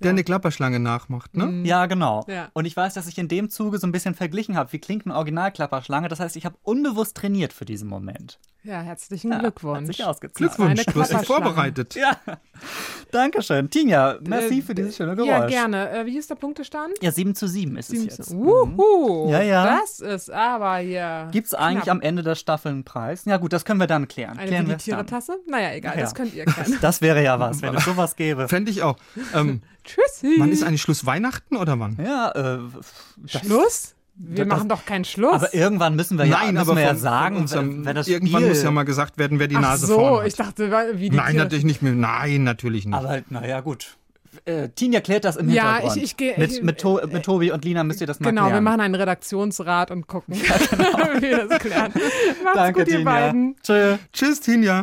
Der 0.00 0.10
eine 0.10 0.24
Klapperschlange 0.24 0.80
nachmacht, 0.80 1.36
ne? 1.36 1.62
Ja, 1.66 1.84
genau. 1.86 2.24
Ja. 2.28 2.48
Und 2.54 2.64
ich 2.64 2.76
weiß, 2.76 2.94
dass 2.94 3.06
ich 3.08 3.18
in 3.18 3.28
dem 3.28 3.50
Zuge 3.50 3.78
so 3.78 3.86
ein 3.86 3.92
bisschen 3.92 4.14
verglichen 4.14 4.56
habe. 4.56 4.72
Wie 4.72 4.78
klingt 4.78 5.04
eine 5.04 5.14
Originalklapperschlange? 5.16 6.08
Das 6.08 6.18
heißt, 6.20 6.36
ich 6.36 6.46
habe 6.46 6.56
unbewusst 6.62 7.16
trainiert 7.16 7.52
für 7.52 7.64
diesen 7.66 7.88
Moment. 7.88 8.38
Ja, 8.62 8.80
herzlichen 8.80 9.28
Ja, 9.30 9.36
Hat 9.36 9.42
Glückwunsch. 9.42 9.86
sich 9.86 10.04
ausgezahlt. 10.04 10.34
Glückwunsch, 10.36 10.84
du 10.86 11.00
hast 11.00 11.10
dich 11.10 11.18
Klapperschlange. 11.18 11.44
vorbereitet. 11.44 11.94
Ja. 11.94 12.16
Dankeschön. 13.12 13.70
Tinja, 13.70 14.16
merci 14.26 14.58
Äh, 14.58 14.62
für 14.62 14.74
dieses 14.74 14.96
schöne 14.96 15.14
Geräusch. 15.14 15.28
Ja, 15.28 15.46
gerne. 15.46 15.90
Äh, 15.90 16.06
wie 16.06 16.16
ist 16.18 16.30
der 16.30 16.34
Punktestand? 16.34 16.94
Ja, 17.00 17.12
7 17.12 17.34
zu 17.34 17.46
7 17.46 17.76
ist 17.76 17.86
es 17.92 18.00
Sieben 18.00 18.04
jetzt. 18.04 18.24
zu- 18.24 18.36
Wuhu! 18.36 19.30
Ja, 19.30 19.42
ja. 19.42 19.78
Das 19.80 20.00
ist 20.00 20.30
aber 20.30 20.76
hier. 20.78 21.28
Gibt 21.32 21.46
es 21.48 21.54
eigentlich 21.54 21.90
am 21.90 22.00
Ende 22.00 22.22
der 22.22 22.34
Staffel 22.34 22.72
einen 22.72 22.84
Preis? 22.84 23.24
Ja 23.24 23.36
gut, 23.36 23.52
das 23.52 23.64
können 23.64 23.78
wir 23.80 23.86
dann 23.86 24.08
klären. 24.08 24.36
Eine 24.38 24.48
klären 24.48 24.64
es. 24.64 24.68
Meditieretasse? 24.70 25.36
Naja, 25.46 25.72
egal, 25.74 25.94
Ja. 25.96 26.00
das 26.02 26.14
könnt 26.14 26.34
ihr 26.34 26.44
kennen. 26.46 26.78
Das 26.80 27.00
wäre 27.00 27.22
ja 27.22 27.38
was, 27.38 27.62
wenn 27.62 27.74
es 27.74 27.84
sowas 27.84 28.16
gäbe. 28.16 28.48
Fände 28.48 28.70
ich 28.70 28.82
auch. 28.82 28.96
Ähm, 29.34 29.62
Tschüssi. 29.86 30.34
wann 30.38 30.50
ist 30.52 30.62
eigentlich 30.62 30.82
Schluss 30.82 31.06
Weihnachten 31.06 31.56
oder 31.56 31.78
wann? 31.80 31.96
Ja, 32.04 32.30
äh, 32.32 32.58
Schluss? 33.26 33.94
Wir 34.18 34.44
Das- 34.46 34.48
machen 34.56 34.68
doch 34.70 34.84
keinen 34.86 35.04
Schluss. 35.04 35.32
aber 35.34 35.52
irgendwann 35.54 35.94
müssen 35.94 36.16
wir 36.18 36.24
ja, 36.24 36.38
Nein, 36.38 36.54
müssen 36.54 36.58
aber 36.68 36.76
wir 36.76 36.82
ja 36.84 36.88
von, 36.90 36.98
sagen, 36.98 37.34
von 37.34 37.42
unserem, 37.42 37.84
wenn, 37.84 37.94
das 37.94 38.08
irgendwann 38.08 38.40
Spiel, 38.40 38.48
muss 38.48 38.62
ja 38.62 38.70
mal 38.70 38.84
gesagt 38.84 39.18
werden, 39.18 39.38
wer 39.38 39.46
die 39.48 39.56
Ach 39.56 39.60
Nase 39.60 39.86
so, 39.86 39.94
vorn 39.98 40.20
hat. 40.20 40.26
ich 40.28 40.34
dachte, 40.36 40.70
wie 40.94 41.10
die 41.10 41.16
Nein, 41.16 41.32
Tiere- 41.32 41.44
natürlich 41.44 41.64
nicht 41.64 41.82
mehr. 41.82 41.92
Nein, 41.92 42.42
natürlich 42.44 42.86
nicht. 42.86 42.94
Aber 42.94 43.20
naja, 43.28 43.60
gut. 43.60 43.96
Äh, 44.46 44.68
Tinja 44.70 45.00
klärt 45.00 45.24
das 45.24 45.36
im 45.36 45.48
Ja, 45.50 45.74
Hintergrund. 45.76 45.96
ich- 45.98 46.02
ich 46.02 46.16
geh- 46.16 46.34
mit, 46.36 46.52
ich- 46.52 46.62
mit, 46.62 46.78
to 46.80 47.00
mit 47.10 47.24
Tobi 47.24 47.50
und 47.52 47.64
Lina 47.64 47.84
müsst 47.84 48.00
ihr 48.00 48.06
das 48.06 48.20
mal 48.20 48.30
Genau, 48.30 48.44
wir 48.44 48.48
klären. 48.52 48.64
machen 48.64 48.80
einen 48.80 48.94
Redaktionsrat 48.94 49.90
und 49.90 50.06
gucken, 50.06 50.34
wie 50.36 51.20
wir 51.22 51.46
das 51.46 51.58
klären. 51.58 51.92
Macht's 52.44 52.54
Danke, 52.54 52.80
gut, 52.80 52.88
ihr 52.88 52.96
Tinja. 52.98 53.04
beiden. 53.04 53.56
Tschö. 53.62 53.96
Tschüss, 54.12 54.40
Tinja. 54.40 54.80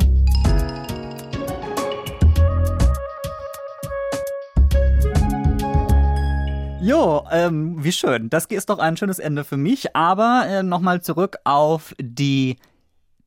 Jo, 6.84 7.24
ähm, 7.30 7.82
wie 7.82 7.92
schön. 7.92 8.28
Das 8.28 8.44
ist 8.44 8.68
doch 8.68 8.78
ein 8.78 8.98
schönes 8.98 9.18
Ende 9.18 9.44
für 9.44 9.56
mich. 9.56 9.96
Aber 9.96 10.44
äh, 10.46 10.62
nochmal 10.62 11.00
zurück 11.00 11.38
auf 11.44 11.94
die 11.98 12.58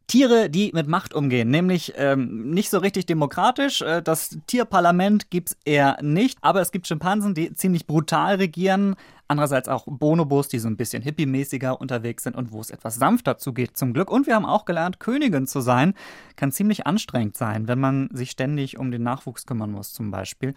Tiere, 0.06 0.52
die 0.52 0.72
mit 0.76 0.88
Macht 0.88 1.16
umgehen, 1.16 1.50
nämlich 1.50 1.94
ähm, 1.98 2.52
nicht 2.52 2.70
so 2.70 2.78
richtig 2.78 3.08
demokratisch. 3.08 3.82
Äh, 3.82 4.04
das 4.04 4.38
Tierparlament 4.46 5.32
gibt's 5.32 5.58
eher 5.66 5.98
nicht, 6.04 6.38
aber 6.42 6.62
es 6.62 6.72
gibt 6.72 6.86
Schimpansen, 6.86 7.34
die 7.34 7.52
ziemlich 7.56 7.88
brutal 7.88 8.36
regieren. 8.36 8.96
Andererseits 9.28 9.68
auch 9.68 9.86
Bonobos, 9.88 10.48
die 10.48 10.60
so 10.60 10.68
ein 10.68 10.78
bisschen 10.78 11.04
hippie-mäßiger 11.04 11.80
unterwegs 11.80 12.24
sind 12.24 12.36
und 12.36 12.52
wo 12.52 12.62
es 12.62 12.70
etwas 12.70 12.96
sanfter 12.96 13.38
zugeht, 13.38 13.76
zum 13.76 13.94
Glück. 13.94 14.10
Und 14.10 14.26
wir 14.26 14.36
haben 14.36 14.46
auch 14.46 14.66
gelernt, 14.66 15.00
Königin 15.00 15.48
zu 15.48 15.60
sein, 15.60 15.94
kann 16.38 16.52
ziemlich 16.52 16.88
anstrengend 16.88 17.36
sein, 17.36 17.68
wenn 17.68 17.80
man 17.80 18.10
sich 18.14 18.32
ständig 18.32 18.78
um 18.78 18.92
den 18.92 19.04
Nachwuchs 19.04 19.46
kümmern 19.46 19.72
muss, 19.72 19.92
zum 19.94 20.12
Beispiel. 20.12 20.54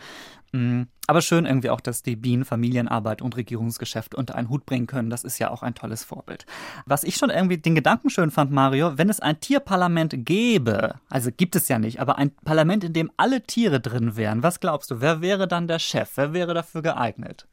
Mm, 0.52 0.83
Aber 1.06 1.22
schön 1.22 1.46
irgendwie 1.46 1.70
auch, 1.70 1.80
dass 1.80 2.02
die 2.02 2.14
Bienen 2.14 2.44
Familienarbeit 2.44 3.22
und 3.22 3.37
Regierungsgeschäft 3.37 4.14
unter 4.14 4.37
einen 4.37 4.48
Hut 4.48 4.66
bringen 4.66 4.87
können. 4.87 5.11
Das 5.11 5.24
ist 5.24 5.40
ja 5.40 5.50
auch 5.50 5.62
ein 5.64 5.74
tolles 5.74 6.04
Vorbild. 6.04 6.46
Was 6.87 7.02
ich 7.02 7.16
schon 7.16 7.30
irgendwie 7.30 7.59
den 7.59 7.74
Gedanken 7.74 8.11
schön 8.11 8.30
fand, 8.30 8.52
Mario, 8.52 8.96
wenn 8.96 9.09
es 9.09 9.18
ein 9.18 9.40
Tierparlament 9.40 10.24
gäbe, 10.24 10.94
also 11.09 11.30
gibt 11.37 11.56
es 11.56 11.66
ja 11.66 11.80
nicht, 11.80 12.00
aber 12.00 12.18
ein 12.18 12.30
Parlament, 12.44 12.85
in 12.85 12.92
dem 12.92 13.11
alle 13.16 13.42
Tiere 13.42 13.80
drin 13.80 14.16
wären, 14.16 14.44
was 14.44 14.61
glaubst 14.61 14.90
du, 14.92 15.00
wer 15.00 15.20
wäre 15.20 15.48
dann 15.48 15.66
der 15.66 15.80
Chef? 15.80 16.12
Wer 16.14 16.33
wäre 16.33 16.54
dafür 16.54 16.83
geeignet? 16.83 17.48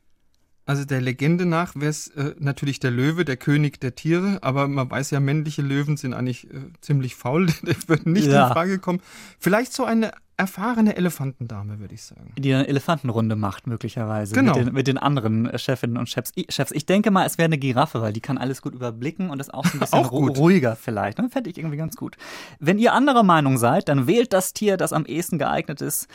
Also 0.68 0.84
der 0.86 1.00
Legende 1.02 1.46
nach 1.46 1.76
wäre 1.76 1.90
es 1.90 2.08
äh, 2.10 2.36
natürlich 2.40 2.80
der 2.80 2.92
Löwe, 2.92 3.24
der 3.26 3.38
König 3.38 3.80
der 3.80 3.96
Tiere, 3.96 4.40
aber 4.42 4.68
man 4.68 4.92
weiß 4.92 5.12
ja, 5.12 5.20
männliche 5.22 5.62
Löwen 5.62 5.96
sind 5.98 6.14
eigentlich 6.14 6.52
äh, 6.52 6.60
ziemlich 6.82 7.16
faul, 7.16 7.46
die 7.64 7.76
würden 7.88 8.12
nicht 8.12 8.28
Ja. 8.28 8.48
in 8.48 8.54
Frage 8.54 8.78
kommen. 8.78 9.00
Vielleicht 9.40 9.72
so 9.74 9.86
eine 9.86 10.12
erfahrene 10.38 10.96
Elefantendame, 10.96 11.80
würde 11.80 11.96
ich 11.96 12.04
sagen. 12.04 12.32
Die 12.38 12.54
eine 12.54 12.68
Elefantenrunde 12.68 13.36
macht, 13.36 13.66
möglicherweise. 13.66 14.36
Genau. 14.36 14.56
Mit 14.56 14.68
den, 14.68 14.74
mit 14.74 14.88
den 14.88 14.98
anderen 15.00 15.48
äh, 15.48 15.58
Chefinnen 15.58 15.98
und 15.98 16.08
Chefs. 16.08 16.32
Ich, 16.36 16.54
Chefs. 16.54 16.72
ich 16.72 16.86
denke 16.86 17.10
mal, 17.10 17.26
es 17.26 17.40
wäre 17.40 17.46
eine 17.46 17.58
Giraffe, 17.58 18.02
weil 18.02 18.14
die 18.14 18.22
kann 18.22 18.38
alles 18.38 18.62
gut 18.62 18.76
überblicken 18.76 19.32
und 19.32 19.40
ist 19.40 19.52
auch 19.54 19.66
ein 19.66 19.80
bisschen 19.80 20.00
Auch 20.00 20.12
ru 20.12 20.28
ruhiger 20.28 20.76
vielleicht. 20.76 21.18
Ne? 21.18 21.30
Fände 21.30 21.50
ich 21.50 21.58
irgendwie 21.58 21.78
ganz 21.78 21.96
gut. 21.96 22.18
Wenn 22.60 22.78
ihr 22.78 22.94
anderer 22.94 23.24
Meinung 23.24 23.58
seid, 23.58 23.90
dann 23.90 24.06
wählt 24.06 24.32
das 24.32 24.54
Tier, 24.54 24.78
das 24.78 24.94
am 24.94 25.06
ehesten 25.06 25.40
geeignet 25.40 25.82
ist, 25.82 26.08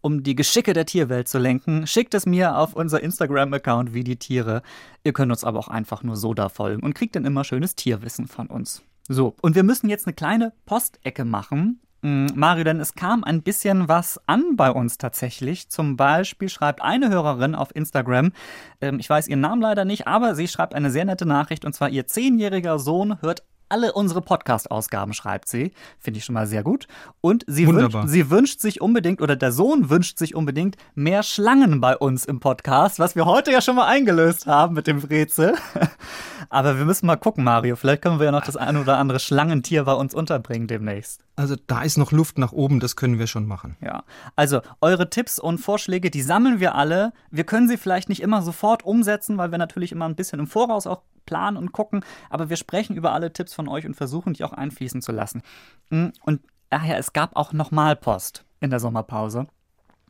um 0.00 0.22
die 0.22 0.34
Geschicke 0.34 0.72
der 0.72 0.86
Tierwelt 0.86 1.28
zu 1.28 1.38
lenken. 1.38 1.86
Schickt 1.86 2.14
es 2.14 2.24
mir 2.24 2.56
auf 2.56 2.72
unser 2.72 3.02
Instagram-Account 3.02 3.92
wie 3.92 4.04
die 4.04 4.16
Tiere. 4.16 4.62
Ihr 5.04 5.12
könnt 5.12 5.30
uns 5.30 5.44
aber 5.44 5.58
auch 5.58 5.68
einfach 5.68 6.02
nur 6.02 6.16
so 6.16 6.32
da 6.32 6.48
folgen 6.48 6.82
und 6.82 6.94
kriegt 6.94 7.14
dann 7.14 7.26
immer 7.26 7.44
schönes 7.44 7.76
Tierwissen 7.76 8.26
von 8.26 8.46
uns. 8.46 8.82
So, 9.08 9.36
und 9.42 9.54
wir 9.54 9.62
müssen 9.62 9.88
jetzt 9.88 10.06
eine 10.06 10.14
kleine 10.14 10.52
Postecke 10.64 11.24
machen. 11.24 11.80
Mm, 12.02 12.26
Mario, 12.34 12.64
denn 12.64 12.80
es 12.80 12.94
kam 12.94 13.24
ein 13.24 13.42
bisschen 13.42 13.88
was 13.88 14.20
an 14.26 14.56
bei 14.56 14.70
uns 14.70 14.98
tatsächlich. 14.98 15.68
Zum 15.68 15.96
Beispiel 15.96 16.48
schreibt 16.48 16.82
eine 16.82 17.08
Hörerin 17.08 17.54
auf 17.54 17.74
Instagram, 17.74 18.32
ähm, 18.80 18.98
ich 18.98 19.08
weiß 19.08 19.28
ihren 19.28 19.40
Namen 19.40 19.62
leider 19.62 19.84
nicht, 19.84 20.06
aber 20.06 20.34
sie 20.34 20.48
schreibt 20.48 20.74
eine 20.74 20.90
sehr 20.90 21.04
nette 21.04 21.26
Nachricht 21.26 21.64
und 21.64 21.72
zwar 21.74 21.88
ihr 21.88 22.06
zehnjähriger 22.06 22.78
Sohn 22.78 23.20
hört 23.22 23.42
alle 23.68 23.92
unsere 23.92 24.22
Podcast-Ausgaben, 24.22 25.12
schreibt 25.12 25.48
sie. 25.48 25.72
Finde 25.98 26.18
ich 26.18 26.24
schon 26.24 26.34
mal 26.34 26.46
sehr 26.46 26.62
gut. 26.62 26.86
Und 27.20 27.44
sie 27.46 27.66
wünscht, 27.66 27.96
sie 28.06 28.30
wünscht 28.30 28.60
sich 28.60 28.80
unbedingt, 28.80 29.20
oder 29.20 29.36
der 29.36 29.52
Sohn 29.52 29.90
wünscht 29.90 30.18
sich 30.18 30.34
unbedingt 30.34 30.76
mehr 30.94 31.22
Schlangen 31.22 31.80
bei 31.80 31.96
uns 31.96 32.24
im 32.24 32.40
Podcast, 32.40 32.98
was 32.98 33.16
wir 33.16 33.26
heute 33.26 33.50
ja 33.52 33.60
schon 33.60 33.76
mal 33.76 33.86
eingelöst 33.86 34.46
haben 34.46 34.74
mit 34.74 34.86
dem 34.86 34.98
Rätsel. 34.98 35.54
Aber 36.48 36.78
wir 36.78 36.84
müssen 36.84 37.06
mal 37.06 37.16
gucken, 37.16 37.44
Mario. 37.44 37.76
Vielleicht 37.76 38.02
können 38.02 38.18
wir 38.18 38.26
ja 38.26 38.32
noch 38.32 38.44
das 38.44 38.56
ein 38.56 38.76
oder 38.76 38.98
andere 38.98 39.18
Schlangentier 39.18 39.84
bei 39.84 39.94
uns 39.94 40.14
unterbringen 40.14 40.68
demnächst. 40.68 41.20
Also 41.34 41.56
da 41.66 41.82
ist 41.82 41.98
noch 41.98 42.12
Luft 42.12 42.38
nach 42.38 42.52
oben, 42.52 42.80
das 42.80 42.96
können 42.96 43.18
wir 43.18 43.26
schon 43.26 43.46
machen. 43.46 43.76
Ja, 43.82 44.04
also 44.36 44.60
eure 44.80 45.10
Tipps 45.10 45.38
und 45.38 45.58
Vorschläge, 45.58 46.10
die 46.10 46.22
sammeln 46.22 46.60
wir 46.60 46.74
alle. 46.74 47.12
Wir 47.30 47.44
können 47.44 47.68
sie 47.68 47.76
vielleicht 47.76 48.08
nicht 48.08 48.22
immer 48.22 48.42
sofort 48.42 48.84
umsetzen, 48.84 49.36
weil 49.36 49.50
wir 49.50 49.58
natürlich 49.58 49.92
immer 49.92 50.06
ein 50.06 50.16
bisschen 50.16 50.38
im 50.38 50.46
Voraus 50.46 50.86
auch 50.86 51.02
planen 51.26 51.56
und 51.56 51.72
gucken, 51.72 52.04
aber 52.30 52.48
wir 52.48 52.56
sprechen 52.56 52.96
über 52.96 53.12
alle 53.12 53.32
Tipps 53.32 53.52
von 53.52 53.68
euch 53.68 53.84
und 53.86 53.94
versuchen 53.94 54.32
die 54.32 54.44
auch 54.44 54.52
einfließen 54.52 55.02
zu 55.02 55.12
lassen. 55.12 55.42
Mm, 55.90 56.08
Und 56.22 56.40
daher, 56.70 56.98
es 56.98 57.12
gab 57.12 57.36
auch 57.36 57.52
nochmal 57.52 57.96
Post 57.96 58.44
in 58.60 58.70
der 58.70 58.80
Sommerpause. 58.80 59.46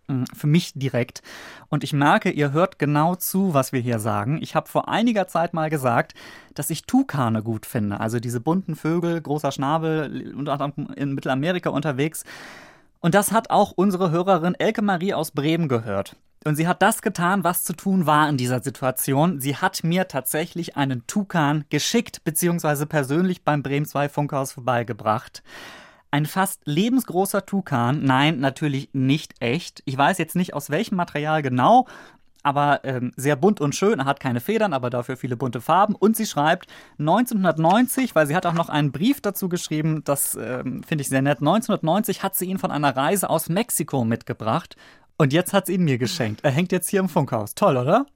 Mm, 0.08 0.24
Für 0.34 0.46
mich 0.46 0.72
direkt. 0.74 1.22
Und 1.68 1.82
ich 1.82 1.92
merke, 1.92 2.30
ihr 2.30 2.52
hört 2.52 2.78
genau 2.78 3.16
zu, 3.16 3.54
was 3.54 3.72
wir 3.72 3.80
hier 3.80 3.98
sagen. 3.98 4.38
Ich 4.40 4.54
habe 4.54 4.68
vor 4.68 4.88
einiger 4.88 5.26
Zeit 5.26 5.52
mal 5.54 5.70
gesagt, 5.70 6.14
dass 6.54 6.70
ich 6.70 6.84
Tukane 6.84 7.42
gut 7.42 7.66
finde. 7.66 7.98
Also 8.00 8.20
diese 8.20 8.40
bunten 8.40 8.76
Vögel, 8.76 9.20
großer 9.20 9.50
Schnabel, 9.52 10.34
unter 10.36 10.52
anderem 10.60 10.92
in 10.94 11.14
Mittelamerika 11.14 11.70
unterwegs. 11.70 12.24
Und 13.00 13.14
das 13.14 13.32
hat 13.32 13.50
auch 13.50 13.72
unsere 13.72 14.10
Hörerin 14.10 14.54
Elke 14.54 14.82
Marie 14.82 15.14
aus 15.14 15.30
Bremen 15.30 15.68
gehört. 15.68 16.16
Und 16.46 16.54
sie 16.54 16.68
hat 16.68 16.80
das 16.80 17.02
getan, 17.02 17.42
was 17.42 17.64
zu 17.64 17.72
tun 17.72 18.06
war 18.06 18.28
in 18.28 18.36
dieser 18.36 18.62
Situation. 18.62 19.40
Sie 19.40 19.56
hat 19.56 19.82
mir 19.82 20.06
tatsächlich 20.06 20.76
einen 20.76 21.04
Tukan 21.08 21.64
geschickt, 21.70 22.22
beziehungsweise 22.22 22.86
persönlich 22.86 23.42
beim 23.42 23.64
Bremen 23.64 23.84
2 23.84 24.08
Funkhaus 24.08 24.52
vorbeigebracht. 24.52 25.42
Ein 26.12 26.24
fast 26.24 26.62
lebensgroßer 26.64 27.46
Tukan. 27.46 28.04
Nein, 28.04 28.38
natürlich 28.38 28.90
nicht 28.92 29.34
echt. 29.40 29.82
Ich 29.86 29.98
weiß 29.98 30.18
jetzt 30.18 30.36
nicht, 30.36 30.54
aus 30.54 30.70
welchem 30.70 30.94
Material 30.94 31.42
genau, 31.42 31.88
aber 32.44 32.84
ähm, 32.84 33.10
sehr 33.16 33.34
bunt 33.34 33.60
und 33.60 33.74
schön. 33.74 33.98
Er 33.98 34.04
hat 34.04 34.20
keine 34.20 34.38
Federn, 34.38 34.72
aber 34.72 34.88
dafür 34.88 35.16
viele 35.16 35.36
bunte 35.36 35.60
Farben. 35.60 35.96
Und 35.96 36.16
sie 36.16 36.26
schreibt 36.26 36.68
1990, 37.00 38.14
weil 38.14 38.28
sie 38.28 38.36
hat 38.36 38.46
auch 38.46 38.54
noch 38.54 38.68
einen 38.68 38.92
Brief 38.92 39.20
dazu 39.20 39.48
geschrieben, 39.48 40.04
das 40.04 40.36
ähm, 40.40 40.84
finde 40.84 41.02
ich 41.02 41.08
sehr 41.08 41.22
nett. 41.22 41.40
1990 41.40 42.22
hat 42.22 42.36
sie 42.36 42.46
ihn 42.46 42.58
von 42.58 42.70
einer 42.70 42.96
Reise 42.96 43.30
aus 43.30 43.48
Mexiko 43.48 44.04
mitgebracht. 44.04 44.76
Und 45.18 45.32
jetzt 45.32 45.52
hat 45.52 45.66
sie 45.66 45.74
ihn 45.74 45.84
mir 45.84 45.98
geschenkt. 45.98 46.44
Er 46.44 46.50
hängt 46.50 46.72
jetzt 46.72 46.88
hier 46.88 47.00
im 47.00 47.08
Funkhaus. 47.08 47.54
Toll, 47.54 47.76
oder? 47.76 48.06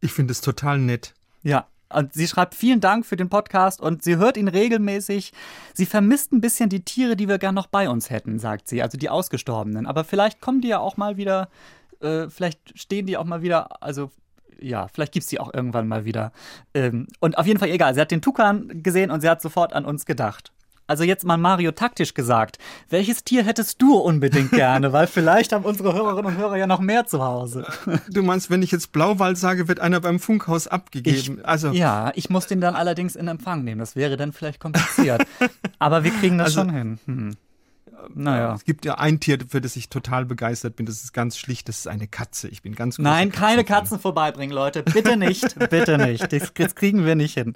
Ich 0.00 0.12
finde 0.12 0.32
es 0.32 0.40
total 0.40 0.78
nett. 0.78 1.14
Ja. 1.42 1.66
Und 1.92 2.12
sie 2.14 2.28
schreibt 2.28 2.54
vielen 2.54 2.80
Dank 2.80 3.04
für 3.04 3.16
den 3.16 3.28
Podcast 3.28 3.80
und 3.80 4.04
sie 4.04 4.16
hört 4.16 4.36
ihn 4.36 4.46
regelmäßig. 4.46 5.32
Sie 5.74 5.86
vermisst 5.86 6.32
ein 6.32 6.40
bisschen 6.40 6.68
die 6.68 6.84
Tiere, 6.84 7.16
die 7.16 7.28
wir 7.28 7.38
gern 7.38 7.54
noch 7.54 7.66
bei 7.66 7.88
uns 7.88 8.10
hätten, 8.10 8.38
sagt 8.38 8.68
sie, 8.68 8.80
also 8.80 8.96
die 8.96 9.08
Ausgestorbenen. 9.10 9.86
Aber 9.86 10.04
vielleicht 10.04 10.40
kommen 10.40 10.60
die 10.60 10.68
ja 10.68 10.78
auch 10.78 10.96
mal 10.96 11.16
wieder, 11.16 11.48
äh, 12.00 12.28
vielleicht 12.28 12.78
stehen 12.78 13.06
die 13.06 13.16
auch 13.16 13.24
mal 13.24 13.42
wieder, 13.42 13.82
also 13.82 14.12
ja, 14.60 14.86
vielleicht 14.88 15.12
gibt's 15.12 15.28
die 15.28 15.40
auch 15.40 15.52
irgendwann 15.52 15.88
mal 15.88 16.04
wieder. 16.04 16.32
Ähm, 16.74 17.08
und 17.18 17.38
auf 17.38 17.46
jeden 17.46 17.58
Fall 17.58 17.70
egal, 17.70 17.94
sie 17.94 18.00
hat 18.00 18.12
den 18.12 18.22
Tukan 18.22 18.82
gesehen 18.84 19.10
und 19.10 19.20
sie 19.20 19.28
hat 19.28 19.42
sofort 19.42 19.72
an 19.72 19.84
uns 19.84 20.06
gedacht. 20.06 20.52
Also 20.90 21.04
jetzt 21.04 21.24
mal 21.24 21.36
Mario 21.36 21.70
taktisch 21.70 22.14
gesagt. 22.14 22.58
Welches 22.88 23.22
Tier 23.22 23.44
hättest 23.44 23.80
du 23.80 23.94
unbedingt 23.96 24.50
gerne? 24.50 24.92
Weil 24.92 25.06
vielleicht 25.06 25.52
haben 25.52 25.64
unsere 25.64 25.92
Hörerinnen 25.94 26.26
und 26.32 26.36
Hörer 26.36 26.56
ja 26.56 26.66
noch 26.66 26.80
mehr 26.80 27.06
zu 27.06 27.22
Hause. 27.22 27.64
Du 28.10 28.22
meinst, 28.24 28.50
wenn 28.50 28.60
ich 28.60 28.72
jetzt 28.72 28.90
Blauwald 28.90 29.38
sage, 29.38 29.68
wird 29.68 29.78
einer 29.78 30.00
beim 30.00 30.18
Funkhaus 30.18 30.66
abgegeben. 30.66 31.44
also 31.44 31.70
Ja, 31.70 32.10
ich 32.16 32.28
muss 32.28 32.48
den 32.48 32.60
dann 32.60 32.74
allerdings 32.74 33.14
in 33.14 33.28
Empfang 33.28 33.62
nehmen. 33.62 33.78
Das 33.78 33.94
wäre 33.94 34.16
dann 34.16 34.32
vielleicht 34.32 34.58
kompliziert. 34.58 35.22
Aber 35.78 36.02
wir 36.02 36.10
kriegen 36.10 36.38
das 36.38 36.48
Also- 36.48 36.60
schon 36.62 36.70
hin. 36.70 36.98
Hm. 37.06 37.36
Naja. 38.14 38.54
es 38.54 38.64
gibt 38.64 38.84
ja 38.84 38.94
ein 38.94 39.20
Tier, 39.20 39.38
für 39.48 39.60
das 39.60 39.76
ich 39.76 39.88
total 39.88 40.24
begeistert 40.24 40.76
bin. 40.76 40.86
Das 40.86 41.02
ist 41.02 41.12
ganz 41.12 41.38
schlicht. 41.38 41.68
Das 41.68 41.78
ist 41.78 41.88
eine 41.88 42.08
Katze. 42.08 42.48
Ich 42.48 42.62
bin 42.62 42.74
ganz 42.74 42.98
Nein, 42.98 43.32
keine. 43.32 43.64
Katzen 43.64 43.98
vorbeibringen, 43.98 44.54
Leute. 44.54 44.82
Bitte 44.82 45.16
nicht. 45.16 45.58
Bitte 45.70 45.98
nicht. 45.98 46.32
Das, 46.32 46.52
das 46.54 46.74
kriegen 46.74 47.04
wir 47.04 47.14
nicht 47.14 47.34
hin, 47.34 47.54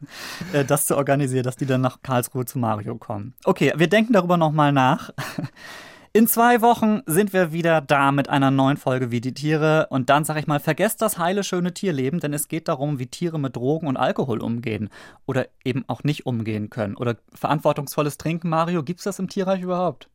äh, 0.53 0.65
das 0.65 0.87
zu 0.87 0.97
organisieren, 0.97 1.45
dass 1.45 1.57
die 1.57 1.67
dann 1.67 1.81
nach 1.81 2.03
Karlsruhe 2.03 2.45
zu 2.45 2.59
Mario 2.59 2.97
kommen. 2.97 3.35
Okay, 3.45 3.73
wir 3.77 3.89
denken 3.89 4.13
darüber 4.13 4.37
nochmal 4.37 4.73
nach. 4.73 5.11
In 6.17 6.29
zwei 6.29 6.61
Wochen 6.61 7.03
sind 7.07 7.33
wir 7.33 7.53
wieder 7.53 7.81
da 7.81 8.13
mit 8.13 8.29
einer 8.29 8.53
neuen 8.53 8.77
Folge 8.77 9.11
wie 9.11 9.21
die 9.21 9.35
Tiere. 9.35 9.89
Und 9.91 10.11
dann 10.11 10.25
sage 10.25 10.39
ich 10.39 10.47
mal, 10.47 10.61
vergesst 10.61 11.03
das 11.03 11.19
heile, 11.19 11.43
schöne 11.43 11.75
Tierleben, 11.75 12.21
denn 12.21 12.33
es 12.33 12.47
geht 12.47 12.69
darum, 12.69 13.01
wie 13.01 13.09
Tiere 13.09 13.41
mit 13.41 13.57
Drogen 13.57 13.89
und 13.89 13.97
Alkohol 13.97 14.41
umgehen. 14.41 14.91
Oder 15.27 15.49
eben 15.65 15.85
auch 15.89 16.05
nicht 16.05 16.25
umgehen 16.25 16.71
können. 16.71 16.95
Oder 16.95 17.17
verantwortungsvolles 17.33 18.17
Trinken, 18.17 18.49
Mario, 18.49 18.85
gibt 18.85 19.01
es 19.01 19.05
das 19.05 19.19
im 19.19 19.29
Tierreich 19.29 19.63
überhaupt? 19.63 20.09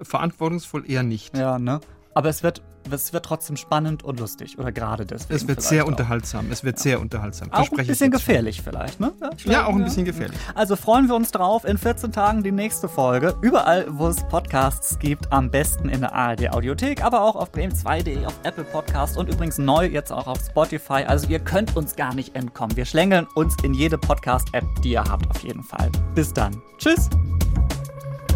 Verantwortungsvoll 0.00 0.90
eher 0.90 1.02
nicht. 1.02 1.36
Ja, 1.36 1.58
ne? 1.58 1.80
Aber 2.16 2.28
es 2.28 2.44
wird, 2.44 2.62
es 2.90 3.12
wird 3.12 3.24
trotzdem 3.24 3.56
spannend 3.56 4.04
und 4.04 4.20
lustig. 4.20 4.56
Oder 4.58 4.70
gerade 4.70 5.04
deswegen. 5.04 5.34
Es 5.34 5.48
wird 5.48 5.58
vielleicht 5.58 5.68
sehr 5.68 5.84
auch. 5.84 5.88
unterhaltsam. 5.88 6.50
Es 6.52 6.62
wird 6.62 6.78
sehr 6.78 7.00
unterhaltsam. 7.00 7.52
Auch 7.52 7.62
ein 7.62 7.70
bisschen 7.70 7.88
jetzt 7.88 7.98
schon. 7.98 8.10
gefährlich 8.12 8.62
vielleicht, 8.62 9.00
ne? 9.00 9.12
Ja, 9.44 9.66
auch 9.66 9.74
ein 9.74 9.82
bisschen 9.82 10.04
gefährlich. 10.04 10.38
Also 10.54 10.76
freuen 10.76 11.08
wir 11.08 11.16
uns 11.16 11.32
drauf. 11.32 11.64
In 11.64 11.76
14 11.76 12.12
Tagen 12.12 12.44
die 12.44 12.52
nächste 12.52 12.88
Folge. 12.88 13.34
Überall, 13.40 13.86
wo 13.88 14.06
es 14.06 14.22
Podcasts 14.28 14.98
gibt. 15.00 15.32
Am 15.32 15.50
besten 15.50 15.88
in 15.88 16.02
der 16.02 16.12
ARD 16.14 16.50
Audiothek, 16.50 17.02
aber 17.02 17.22
auch 17.22 17.34
auf 17.34 17.52
bremen2.de, 17.52 18.24
auf 18.26 18.38
Apple 18.44 18.64
Podcast 18.64 19.16
und 19.16 19.28
übrigens 19.28 19.58
neu 19.58 19.86
jetzt 19.86 20.12
auch 20.12 20.28
auf 20.28 20.38
Spotify. 20.38 21.04
Also 21.04 21.28
ihr 21.28 21.40
könnt 21.40 21.76
uns 21.76 21.96
gar 21.96 22.14
nicht 22.14 22.36
entkommen. 22.36 22.76
Wir 22.76 22.84
schlängeln 22.84 23.26
uns 23.34 23.56
in 23.64 23.74
jede 23.74 23.98
Podcast-App, 23.98 24.64
die 24.82 24.92
ihr 24.92 25.02
habt, 25.02 25.28
auf 25.30 25.42
jeden 25.42 25.64
Fall. 25.64 25.90
Bis 26.14 26.32
dann. 26.32 26.62
Tschüss. 26.78 27.08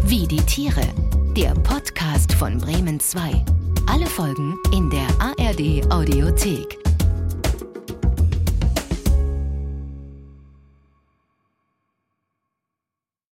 Wie 0.09 0.27
die 0.27 0.41
Tiere. 0.41 0.81
Der 1.37 1.53
Podcast 1.53 2.33
von 2.33 2.57
Bremen 2.57 2.99
2. 2.99 3.45
Alle 3.85 4.07
Folgen 4.07 4.57
in 4.73 4.89
der 4.89 5.07
ARD 5.19 5.85
Audiothek. 5.91 6.88